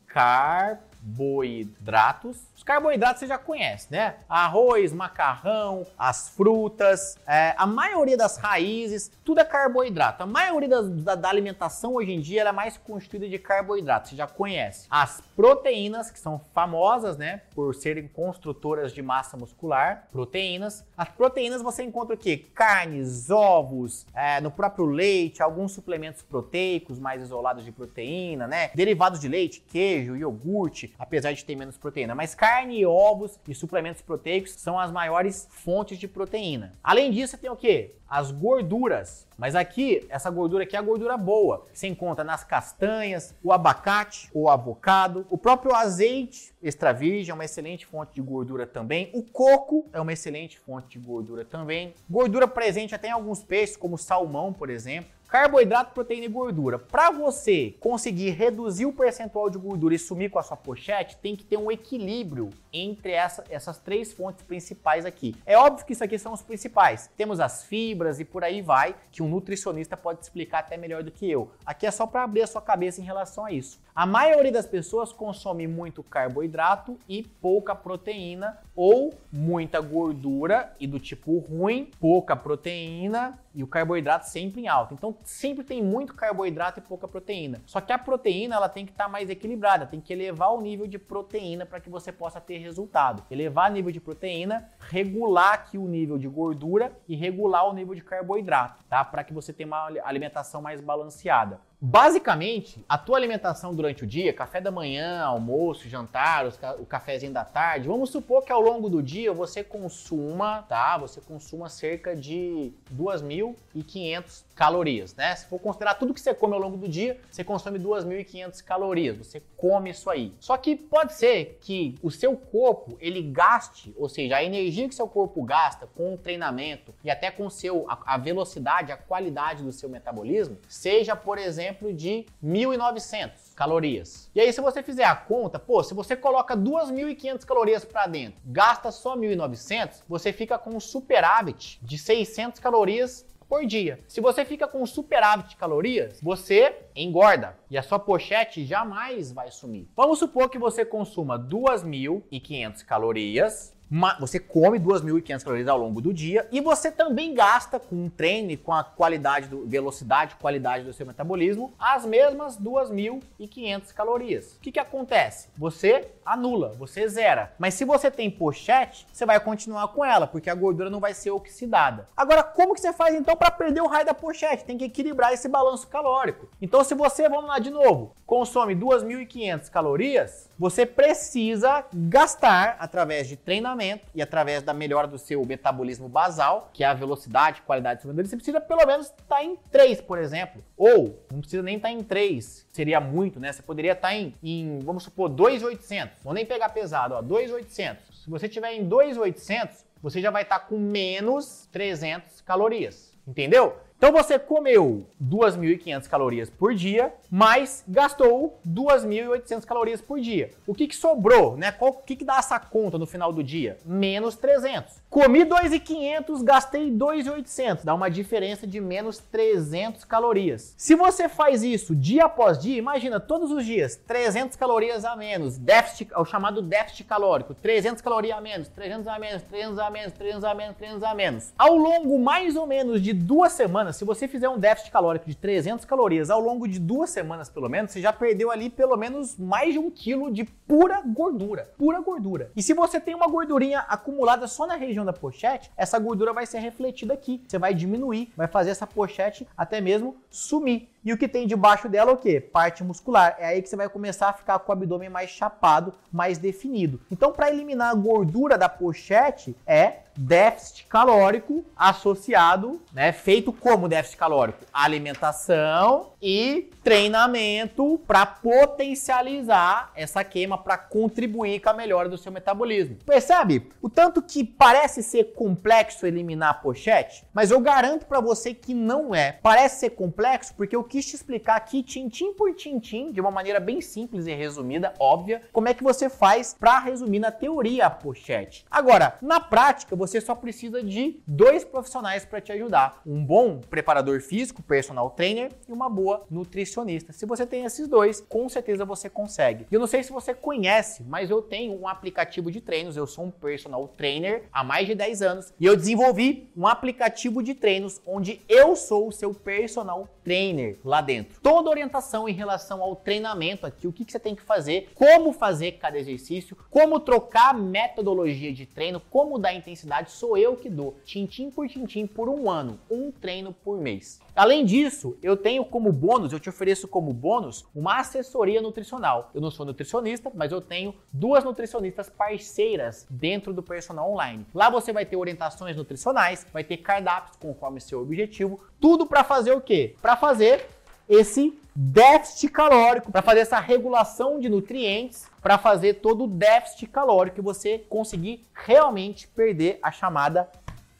carboidratos 1.06 2.56
carboidratos 2.66 3.20
você 3.20 3.28
já 3.28 3.38
conhece, 3.38 3.88
né? 3.92 4.16
Arroz, 4.28 4.92
macarrão, 4.92 5.86
as 5.98 6.30
frutas, 6.30 7.18
é, 7.28 7.54
a 7.58 7.68
maioria 7.68 8.18
das 8.18 8.38
raízes, 8.38 9.12
tudo 9.24 9.40
é 9.40 9.46
carboidrato. 9.46 10.24
A 10.24 10.26
maioria 10.26 10.68
da, 10.68 10.82
da, 10.82 11.16
da 11.16 11.30
alimentação 11.30 11.94
hoje 11.94 12.12
em 12.12 12.20
dia 12.20 12.42
é 12.42 12.52
mais 12.52 12.76
constituída 12.78 13.30
de 13.30 13.38
carboidratos, 13.38 14.10
você 14.10 14.16
já 14.16 14.26
conhece. 14.26 14.88
As 14.90 15.22
proteínas, 15.36 16.10
que 16.10 16.20
são 16.20 16.42
famosas, 16.54 17.18
né, 17.18 17.42
por 17.54 17.76
serem 17.76 18.08
construtoras 18.08 18.92
de 18.92 19.02
massa 19.02 19.38
muscular, 19.38 20.08
proteínas. 20.12 20.84
As 20.98 21.10
proteínas 21.10 21.62
você 21.62 21.84
encontra 21.84 22.16
o 22.16 22.18
quê? 22.18 22.46
Carnes, 22.56 23.30
ovos, 23.30 24.08
é, 24.16 24.42
no 24.42 24.50
próprio 24.50 24.86
leite, 24.86 25.44
alguns 25.44 25.72
suplementos 25.72 26.24
proteicos 26.24 26.98
mais 26.98 27.22
isolados 27.22 27.64
de 27.64 27.72
proteína, 27.72 28.48
né? 28.48 28.72
Derivados 28.74 29.20
de 29.20 29.28
leite, 29.28 29.60
queijo, 29.62 30.16
iogurte, 30.16 30.95
apesar 30.98 31.34
de 31.34 31.44
ter 31.44 31.56
menos 31.56 31.78
proteína. 31.78 32.16
Mas 32.16 32.36
carne 32.36 32.86
ovos 32.86 33.40
e 33.48 33.54
suplementos 33.56 34.02
proteicos 34.02 34.52
são 34.52 34.80
as 34.80 34.92
maiores 34.92 35.48
fontes 35.50 35.98
de 35.98 36.08
proteína. 36.08 36.74
Além 36.84 37.12
disso, 37.12 37.32
você 37.32 37.38
tem 37.38 37.50
o 37.50 37.56
que? 37.56 37.92
As 38.08 38.32
gorduras. 38.32 39.28
Mas 39.38 39.56
aqui, 39.56 40.06
essa 40.10 40.30
gordura 40.30 40.64
aqui 40.64 40.76
é 40.76 40.80
a 40.80 40.82
gordura 40.82 41.18
boa. 41.18 41.66
Você 41.74 41.88
encontra 41.88 42.24
nas 42.24 42.44
castanhas, 42.44 43.36
o 43.44 43.52
abacate, 43.52 44.30
o 44.34 44.50
avocado, 44.50 45.26
o 45.30 45.38
próprio 45.38 45.76
azeite 45.76 46.54
extra 46.62 46.92
virgem 46.92 47.32
é 47.32 47.34
uma 47.34 47.46
excelente 47.46 47.86
fonte 47.86 48.16
de 48.16 48.22
gordura 48.22 48.66
também. 48.66 49.10
O 49.14 49.22
coco 49.22 49.88
é 49.94 50.00
uma 50.00 50.14
excelente 50.14 50.58
fonte 50.58 50.98
de 50.98 51.06
gordura 51.06 51.44
também. 51.44 51.94
Gordura 52.10 52.48
presente 52.48 52.96
até 52.96 53.10
em 53.10 53.12
alguns 53.12 53.44
peixes, 53.44 53.76
como 53.76 53.98
salmão, 53.98 54.54
por 54.54 54.70
exemplo. 54.70 55.12
Carboidrato, 55.36 55.94
proteína 55.94 56.28
e 56.28 56.30
gordura. 56.30 56.80
Para 56.80 57.12
você 57.12 57.76
conseguir 57.82 58.30
reduzir 58.30 58.86
o 58.86 58.94
percentual 58.94 59.50
de 59.50 59.58
gordura 59.58 59.94
e 59.94 60.00
sumir 60.00 60.32
com 60.32 60.40
a 60.40 60.44
sua 60.44 60.56
pochete, 60.56 61.18
tem 61.18 61.36
que 61.36 61.44
ter 61.44 61.58
um 61.58 61.70
equilíbrio 61.70 62.52
entre 62.72 63.12
essa, 63.12 63.44
essas 63.50 63.78
três 63.78 64.14
fontes 64.14 64.46
principais 64.46 65.06
aqui. 65.06 65.36
É 65.46 65.58
óbvio 65.58 65.86
que 65.86 65.92
isso 65.92 66.06
aqui 66.06 66.18
são 66.18 66.32
os 66.32 66.42
principais. 66.42 67.12
Temos 67.18 67.42
as 67.42 67.66
fibras 67.66 68.22
e 68.22 68.24
por 68.24 68.46
aí 68.46 68.62
vai, 68.62 68.96
que 69.12 69.22
um 69.22 69.28
nutricionista 69.28 69.98
pode 69.98 70.22
explicar 70.22 70.60
até 70.60 70.78
melhor 70.78 71.04
do 71.04 71.12
que 71.12 71.30
eu. 71.30 71.52
Aqui 71.66 71.86
é 71.86 71.92
só 71.92 72.08
para 72.08 72.24
abrir 72.24 72.44
a 72.44 72.48
sua 72.48 72.62
cabeça 72.62 73.02
em 73.02 73.04
relação 73.04 73.44
a 73.44 73.52
isso. 73.52 73.84
A 73.96 74.06
maioria 74.06 74.52
das 74.52 74.66
pessoas 74.66 75.14
consome 75.14 75.66
muito 75.68 76.04
carboidrato 76.04 77.00
e 77.08 77.24
pouca 77.24 77.74
proteína 77.74 78.58
ou 78.76 79.14
muita 79.32 79.80
gordura 79.80 80.74
e 80.78 80.86
do 80.86 81.00
tipo 81.00 81.38
ruim, 81.38 81.90
pouca 81.98 82.36
proteína 82.36 83.40
e 83.54 83.64
o 83.64 83.68
carboidrato 83.68 84.28
sempre 84.28 84.64
em 84.64 84.68
alta. 84.68 84.94
Então 84.94 85.16
sempre 85.24 85.64
tem 85.64 85.82
muito 85.82 86.14
carboidrato 86.14 86.80
e 86.80 86.84
pouca 86.84 87.08
proteína. 87.08 87.62
Só 87.66 87.80
que 87.80 87.94
a 87.94 87.98
proteína 87.98 88.58
ela 88.58 88.68
tem 88.68 88.86
que 88.86 88.92
estar 88.92 89.06
tá 89.06 89.10
mais 89.10 89.30
equilibrada, 89.30 89.88
tem 89.88 90.02
que 90.02 90.12
elevar 90.12 90.54
o 90.54 90.60
nível 90.60 90.88
de 90.88 91.00
proteína 91.00 91.66
para 91.66 91.80
que 91.80 91.90
você 91.90 92.12
possa 92.12 92.42
ter 92.42 92.58
resultado. 92.58 93.24
Elevar 93.32 93.72
o 93.72 93.74
nível 93.74 93.94
de 93.94 94.02
proteína, 94.02 94.70
regular 94.78 95.54
aqui 95.54 95.78
o 95.78 95.88
nível 95.88 96.18
de 96.18 96.28
gordura 96.28 96.92
e 97.08 97.16
regular 97.16 97.66
o 97.70 97.74
nível 97.74 97.96
de 97.96 98.02
carboidrato, 98.02 98.84
tá? 98.90 99.06
Para 99.06 99.24
que 99.24 99.34
você 99.34 99.54
tenha 99.54 99.68
uma 99.68 99.86
alimentação 100.04 100.62
mais 100.62 100.82
balanceada. 100.82 101.62
Basicamente, 101.88 102.84
a 102.90 102.98
tua 102.98 103.16
alimentação 103.16 103.76
durante 103.76 104.04
o 104.04 104.08
dia, 104.08 104.34
café 104.34 104.60
da 104.60 104.72
manhã, 104.72 105.22
almoço, 105.22 105.88
jantar, 105.88 106.48
o 106.80 106.86
cafezinho 106.86 107.32
da 107.32 107.46
tarde, 107.46 107.88
vamos 107.88 108.10
supor 108.10 108.44
que 108.44 108.52
ao 108.52 108.60
longo 108.60 108.90
do 108.90 109.04
dia 109.04 109.32
você 109.32 109.64
consuma, 109.64 110.64
tá? 110.64 110.98
Você 110.98 111.22
consuma 111.22 111.70
cerca 111.70 112.16
de 112.16 112.74
2.500 112.92 114.45
calorias, 114.56 115.14
né? 115.16 115.36
Se 115.36 115.46
for 115.46 115.60
considerar 115.60 115.96
tudo 115.96 116.14
que 116.14 116.22
você 116.22 116.34
come 116.34 116.54
ao 116.54 116.60
longo 116.60 116.78
do 116.78 116.88
dia, 116.88 117.20
você 117.30 117.44
consome 117.44 117.78
2.500 117.78 118.64
calorias, 118.64 119.18
você 119.18 119.44
come 119.58 119.90
isso 119.90 120.10
aí. 120.10 120.34
Só 120.40 120.56
que 120.58 120.76
pode 120.76 121.14
ser 121.14 121.60
que 121.62 121.96
o 122.02 122.10
seu 122.10 122.36
corpo, 122.38 122.98
ele 123.00 123.22
gaste, 123.22 123.94
ou 123.98 124.08
seja, 124.08 124.38
a 124.38 124.44
energia 124.44 124.88
que 124.88 124.96
seu 124.96 125.08
corpo 125.08 125.44
gasta 125.44 125.86
com 125.88 126.14
o 126.14 126.18
treinamento 126.18 126.94
e 127.04 127.12
até 127.12 127.30
com 127.30 127.50
seu, 127.50 127.86
a, 127.90 128.16
a 128.16 128.18
velocidade, 128.18 128.92
a 128.92 128.98
qualidade 128.98 129.62
do 129.62 129.72
seu 129.72 129.90
metabolismo, 129.90 130.58
seja, 130.70 131.16
por 131.16 131.38
exemplo, 131.38 131.94
de 131.94 132.26
1.900 132.44 133.54
calorias. 133.56 134.30
E 134.34 134.40
aí, 134.40 134.52
se 134.54 134.62
você 134.62 134.82
fizer 134.82 135.04
a 135.04 135.16
conta, 135.16 135.60
pô, 135.60 135.84
se 135.84 135.94
você 135.94 136.16
coloca 136.16 136.56
2.500 136.56 137.46
calorias 137.46 137.84
para 137.84 138.08
dentro, 138.08 138.42
gasta 138.46 138.92
só 138.92 139.18
1.900, 139.18 140.04
você 140.08 140.32
fica 140.32 140.58
com 140.58 140.72
um 140.72 140.80
superávit 140.80 141.80
de 141.82 141.98
600 141.98 142.60
calorias 142.60 143.26
por 143.48 143.66
dia. 143.66 144.00
Se 144.08 144.22
você 144.22 144.44
fica 144.46 144.68
com 144.68 144.86
superávit 144.86 145.50
de 145.50 145.56
calorias, 145.56 146.20
você 146.22 146.76
engorda 146.96 147.58
e 147.70 147.78
a 147.78 147.84
sua 147.84 148.00
pochete 148.00 148.66
jamais 148.66 149.32
vai 149.32 149.52
sumir. 149.52 149.88
Vamos 149.96 150.20
supor 150.20 150.50
que 150.50 150.58
você 150.58 150.86
consuma 150.86 151.38
2.500 151.38 152.84
calorias 152.86 153.75
você 154.20 154.40
come 154.40 154.80
2.500 154.80 155.44
calorias 155.44 155.68
ao 155.68 155.78
longo 155.78 156.02
do 156.02 156.14
dia 156.14 156.48
e 156.52 156.60
você 156.62 156.92
também 156.92 157.34
gasta 157.34 157.80
com 157.80 157.96
um 157.96 158.10
treino 158.10 158.52
e 158.52 158.58
com 158.58 158.74
a 158.74 158.84
qualidade, 158.84 159.48
do, 159.48 159.66
velocidade, 159.66 160.36
qualidade 160.36 160.84
do 160.84 160.94
seu 160.94 161.06
metabolismo 161.06 161.74
as 161.80 162.06
mesmas 162.06 162.58
2.500 162.58 163.94
calorias. 163.94 164.56
O 164.56 164.60
que, 164.60 164.72
que 164.72 164.80
acontece? 164.80 165.50
Você 165.58 166.08
anula, 166.26 166.70
você 166.78 167.08
zera. 167.08 167.54
Mas 167.60 167.76
se 167.76 167.86
você 167.86 168.10
tem 168.10 168.30
pochete, 168.32 169.06
você 169.14 169.26
vai 169.26 169.40
continuar 169.40 169.88
com 169.90 170.04
ela, 170.04 170.26
porque 170.26 170.50
a 170.50 170.56
gordura 170.56 170.90
não 170.90 171.00
vai 171.00 171.14
ser 171.14 171.30
oxidada. 171.30 172.08
Agora, 172.18 172.42
como 172.44 172.74
que 172.74 172.82
você 172.82 172.92
faz 172.92 173.14
então 173.14 173.36
para 173.36 173.52
perder 173.52 173.82
o 173.82 173.88
raio 173.88 174.06
da 174.06 174.14
pochete? 174.14 174.66
Tem 174.66 174.78
que 174.78 174.86
equilibrar 174.86 175.34
esse 175.34 175.48
balanço 175.48 175.88
calórico. 175.88 176.50
Então, 176.62 176.84
se 176.84 176.96
você, 176.96 177.30
vamos 177.30 177.48
lá 177.48 177.60
de 177.60 177.70
novo, 177.70 178.16
consome 178.26 178.76
2.500 178.76 179.70
calorias, 179.70 180.50
você 180.58 180.86
precisa 180.86 181.86
gastar 181.94 182.78
através 182.80 183.28
de 183.28 183.36
treinamento 183.36 184.08
e 184.16 184.22
através 184.22 184.64
da 184.64 184.74
melhora 184.74 185.08
do 185.08 185.18
seu 185.18 185.46
metabolismo 185.46 186.08
basal, 186.08 186.70
que 186.74 186.84
é 186.84 186.88
a 186.88 186.94
velocidade, 186.94 187.62
qualidade 187.62 188.00
do 188.00 188.02
seu 188.02 188.08
metabolismo, 188.10 188.32
você 188.32 188.38
precisa 188.38 188.62
pelo 188.62 188.86
menos 188.86 189.08
estar 189.08 189.36
tá 189.36 189.44
em 189.44 189.56
3, 189.72 190.02
por 190.02 190.18
exemplo. 190.18 190.64
Ou 190.78 191.20
não 191.32 191.40
precisa 191.40 191.62
nem 191.62 191.78
estar 191.78 191.90
tá 191.90 191.94
em 191.94 192.04
3, 192.04 192.68
seria 192.72 193.00
muito, 193.00 193.40
né? 193.40 193.52
Você 193.52 193.62
poderia 193.62 193.94
estar 193.94 194.10
tá 194.10 194.16
em, 194.16 194.34
em 194.42 194.80
vamos 194.80 195.04
supor, 195.04 195.30
2.800. 195.30 196.10
Vou 196.24 196.34
nem 196.34 196.46
pegar 196.46 196.70
pesado, 196.70 197.16
ó, 197.16 197.22
2.800. 197.22 197.98
Se 198.24 198.30
você 198.30 198.48
tiver 198.48 198.74
em 198.74 198.88
2.800, 198.88 199.84
você 200.02 200.22
já 200.22 200.32
vai 200.32 200.44
estar 200.44 200.60
com 200.60 200.78
menos 200.78 201.68
300 201.72 202.42
calorias. 202.42 203.14
Entendeu? 203.28 203.76
Então 203.98 204.12
você 204.12 204.38
comeu 204.38 205.06
2.500 205.24 206.08
calorias 206.08 206.50
por 206.50 206.76
dia, 206.76 207.14
mas 207.32 207.84
gastou 207.88 208.60
2.800 208.68 209.64
calorias 209.66 210.02
por 210.02 210.20
dia. 210.20 210.52
O 210.68 210.76
que, 210.76 210.88
que 210.88 210.96
sobrou, 210.96 211.56
né? 211.56 211.72
Qual, 211.72 211.92
o 211.92 212.04
que, 212.04 212.16
que 212.16 212.26
dá 212.26 212.38
essa 212.38 212.60
conta 212.60 212.98
no 212.98 213.06
final 213.06 213.32
do 213.32 213.44
dia? 213.44 213.78
Menos 213.86 214.36
300. 214.36 215.02
Comi 215.16 215.46
2.500, 215.46 216.44
gastei 216.44 216.92
2.800. 216.92 217.86
Dá 217.86 217.96
uma 217.96 218.12
diferença 218.12 218.68
de 218.68 218.82
menos 218.82 219.18
300 219.18 220.04
calorias. 220.04 220.76
Se 220.78 220.94
você 220.94 221.30
faz 221.30 221.64
isso 221.64 221.96
dia 221.96 222.26
após 222.26 222.60
dia, 222.60 222.78
imagina 222.78 223.18
todos 223.18 223.50
os 223.50 223.66
dias, 223.66 223.96
300 223.96 224.58
calorias 224.58 225.06
a 225.06 225.16
menos, 225.16 225.58
déficit, 225.58 226.12
é 226.12 226.20
o 226.20 226.26
chamado 226.26 226.62
déficit 226.62 227.06
calórico, 227.06 227.54
300 227.54 228.02
calorias 228.02 228.38
a 228.38 228.42
menos, 228.42 228.68
300 228.68 229.08
a 229.08 229.18
menos, 229.18 229.42
300 229.44 229.80
a 229.80 229.90
menos, 229.90 230.12
300 230.12 230.44
a 230.44 230.54
menos, 230.54 230.76
300 230.76 231.04
a 231.04 231.16
menos. 231.16 231.54
Ao 231.58 231.78
longo 231.78 232.20
mais 232.20 232.58
ou 232.58 232.68
menos 232.68 233.02
de 233.02 233.14
duas 233.14 233.54
semanas, 233.54 233.96
se 233.96 234.04
você 234.04 234.28
fizer 234.28 234.50
um 234.50 234.60
déficit 234.60 234.92
calórico 234.92 235.30
de 235.30 235.38
300 235.38 235.86
calorias 235.86 236.30
ao 236.30 236.42
longo 236.42 236.68
de 236.68 236.78
duas 236.78 237.10
semanas 237.10 237.48
pelo 237.48 237.70
menos, 237.70 237.92
você 237.92 238.02
já 238.02 238.12
perdeu 238.12 238.52
ali 238.52 238.70
pelo 238.70 238.98
menos 238.98 239.38
mais 239.38 239.72
de 239.72 239.80
um 239.80 239.90
quilo 239.90 240.30
de 240.30 240.44
pura 240.44 241.02
gordura, 241.06 241.72
pura 241.78 242.02
gordura. 242.02 242.52
E 242.54 242.62
se 242.62 242.74
você 242.74 243.00
tem 243.00 243.16
uma 243.16 243.28
gordurinha 243.28 243.80
acumulada 243.88 244.46
só 244.46 244.68
na 244.68 244.76
região 244.76 245.05
da 245.06 245.14
pochete, 245.14 245.72
essa 245.78 246.00
gordura 246.00 246.34
vai 246.34 246.46
ser 246.46 246.60
refletida 246.60 247.14
aqui. 247.14 247.44
Você 247.48 247.58
vai 247.58 247.74
diminuir, 247.74 248.32
vai 248.36 248.48
fazer 248.48 248.72
essa 248.72 248.88
pochete 248.88 249.48
até 249.58 249.80
mesmo 249.80 250.18
sumir. 250.30 250.90
E 251.04 251.14
o 251.14 251.18
que 251.18 251.28
tem 251.28 251.46
debaixo 251.46 251.88
dela 251.88 252.12
é 252.12 252.14
o 252.14 252.18
quê? 252.18 252.40
Parte 252.42 252.84
muscular. 252.84 253.36
É 253.38 253.46
aí 253.46 253.62
que 253.62 253.70
você 253.70 253.76
vai 253.76 253.88
começar 253.88 254.30
a 254.30 254.34
ficar 254.34 254.58
com 254.60 254.72
o 254.72 254.74
abdômen 254.74 255.10
mais 255.10 255.30
chapado, 255.30 255.94
mais 256.12 256.38
definido. 256.38 257.00
Então, 257.12 257.32
para 257.32 257.50
eliminar 257.50 257.92
a 257.92 257.96
gordura 257.96 258.58
da 258.58 258.68
pochete, 258.68 259.56
é 259.68 260.05
déficit 260.16 260.86
calórico 260.88 261.66
associado, 261.76 262.82
né, 262.94 263.12
feito 263.12 263.52
como 263.52 263.88
déficit 263.88 264.18
calórico? 264.18 264.60
Alimentação 264.74 266.12
e 266.22 266.70
treinamento 266.84 268.00
para 268.08 268.26
potencializar 268.26 269.92
essa 269.96 270.24
queima 270.24 270.58
para 270.58 270.78
contribuir 270.78 271.60
com 271.60 271.70
a 271.70 271.74
melhora 271.74 272.08
do 272.08 272.18
seu 272.18 272.32
metabolismo. 272.32 272.98
Percebe? 273.06 273.72
O 273.82 273.90
tanto 273.90 274.22
que 274.22 274.44
parece 274.44 275.02
ser 275.02 275.34
complexo 275.34 276.06
eliminar 276.06 276.52
a 276.52 276.54
pochete, 276.54 277.26
mas 277.34 277.50
eu 277.50 277.60
garanto 277.60 278.06
para 278.06 278.20
você 278.20 278.54
que 278.54 278.74
não 278.74 279.16
é. 279.16 279.32
Parece 279.32 279.80
ser 279.80 279.90
complexo 279.92 280.54
porque 280.56 280.76
eu 280.76 280.84
quis 280.84 281.06
te 281.06 281.16
explicar 281.16 281.56
aqui 281.56 281.82
tintim 281.82 282.34
por 282.34 282.54
tintim, 282.54 283.12
de 283.12 283.20
uma 283.20 283.32
maneira 283.32 283.60
bem 283.60 283.82
simples 283.82 284.28
e 284.28 284.34
resumida, 284.34 284.94
óbvia, 285.00 285.42
como 285.52 285.68
é 285.68 285.74
que 285.74 285.84
você 285.84 286.10
faz 286.10 286.54
para 286.54 286.80
resumir 286.80 287.20
na 287.20 287.32
teoria 287.32 287.88
a 287.88 287.90
pochete. 287.90 288.66
Agora, 288.70 289.16
na 289.22 289.40
prática, 289.40 289.96
você 289.96 290.05
só 290.22 290.36
precisa 290.36 290.84
de 290.84 291.20
dois 291.26 291.64
profissionais 291.64 292.26
para 292.26 292.42
te 292.42 292.52
ajudar: 292.52 293.02
um 293.06 293.24
bom 293.24 293.60
preparador 293.60 294.22
físico, 294.22 294.62
personal 294.64 295.10
trainer, 295.10 295.52
e 295.68 295.72
uma 295.72 295.90
boa 295.90 296.26
nutricionista. 296.30 297.14
Se 297.14 297.26
você 297.26 297.46
tem 297.46 297.66
esses 297.66 297.88
dois, 297.88 298.22
com 298.22 298.48
certeza 298.50 298.86
você 298.86 299.10
consegue. 299.10 299.66
Eu 299.72 299.80
não 299.80 299.88
sei 299.88 300.04
se 300.04 300.12
você 300.12 300.34
conhece, 300.34 301.04
mas 301.04 301.30
eu 301.30 301.42
tenho 301.42 301.80
um 301.80 301.88
aplicativo 301.88 302.52
de 302.52 302.62
treinos. 302.62 302.98
Eu 302.98 303.08
sou 303.08 303.26
um 303.26 303.32
personal 303.32 303.88
trainer 303.88 304.44
há 304.52 304.64
mais 304.64 304.88
de 304.88 304.96
10 304.96 305.22
anos 305.22 305.54
e 305.60 305.66
eu 305.66 305.76
desenvolvi 305.76 306.50
um 306.56 306.68
aplicativo 306.68 307.42
de 307.42 307.54
treinos 307.54 308.02
onde 308.06 308.42
eu 308.48 308.76
sou 308.76 309.08
o 309.08 309.12
seu 309.12 309.34
personal 309.34 310.08
trainer 310.24 310.78
lá 310.84 311.02
dentro. 311.02 311.40
Toda 311.42 311.70
orientação 311.70 312.28
em 312.28 312.34
relação 312.34 312.82
ao 312.82 312.96
treinamento 312.96 313.66
aqui, 313.66 313.88
o 313.88 313.94
que, 313.94 314.04
que 314.04 314.12
você 314.12 314.20
tem 314.20 314.36
que 314.36 314.42
fazer, 314.42 314.90
como 314.96 315.32
fazer 315.32 315.74
cada 315.74 315.98
exercício, 315.98 316.58
como 316.70 317.00
trocar 317.00 317.54
metodologia 317.54 318.52
de 318.52 318.66
treino, 318.66 319.00
como 319.00 319.38
dar 319.38 319.54
intensidade, 319.54 319.86
sou 320.06 320.38
eu 320.38 320.56
que 320.56 320.70
dou, 320.70 320.98
tintim 321.06 321.50
por 321.50 321.68
tintim, 321.68 322.06
por 322.06 322.28
um 322.28 322.50
ano, 322.50 322.80
um 322.90 323.12
treino 323.12 323.54
por 323.54 323.80
mês. 323.80 324.20
Além 324.36 324.66
disso, 324.66 325.18
eu 325.24 325.38
tenho 325.38 325.64
como 325.64 325.92
bônus, 325.92 326.34
eu 326.34 326.40
te 326.40 326.50
ofereço 326.50 326.88
como 326.88 327.14
bônus 327.14 327.66
uma 327.74 328.00
assessoria 328.00 328.62
nutricional. 328.62 329.32
Eu 329.34 329.40
não 329.40 329.50
sou 329.50 329.66
nutricionista, 329.66 330.32
mas 330.34 330.52
eu 330.52 330.60
tenho 330.60 330.94
duas 331.12 331.44
nutricionistas 331.44 332.10
parceiras 332.10 333.08
dentro 333.10 333.54
do 333.54 333.64
personal 333.64 334.12
online. 334.12 334.46
Lá 334.54 334.70
você 334.70 334.92
vai 334.92 335.06
ter 335.06 335.16
orientações 335.16 335.78
nutricionais, 335.78 336.46
vai 336.52 336.64
ter 336.64 336.78
cardápios 336.78 337.38
conforme 337.38 337.80
seu 337.80 338.02
objetivo, 338.02 338.60
tudo 338.80 339.06
para 339.06 339.24
fazer 339.24 339.54
o 339.54 339.62
quê? 339.62 339.96
Para 340.02 340.18
fazer 340.18 340.68
esse 341.08 341.58
déficit 341.76 342.50
calórico, 342.52 343.12
para 343.12 343.22
fazer 343.22 343.42
essa 343.42 343.60
regulação 343.60 344.40
de 344.40 344.48
nutrientes, 344.48 345.30
para 345.42 345.58
fazer 345.58 345.96
todo 345.96 346.24
o 346.24 346.28
déficit 346.28 346.88
calórico 346.88 347.40
e 347.40 347.44
você 347.44 347.80
conseguir 347.90 348.48
realmente 348.54 349.28
perder 349.28 349.78
a 349.84 349.92
chamada 349.92 350.50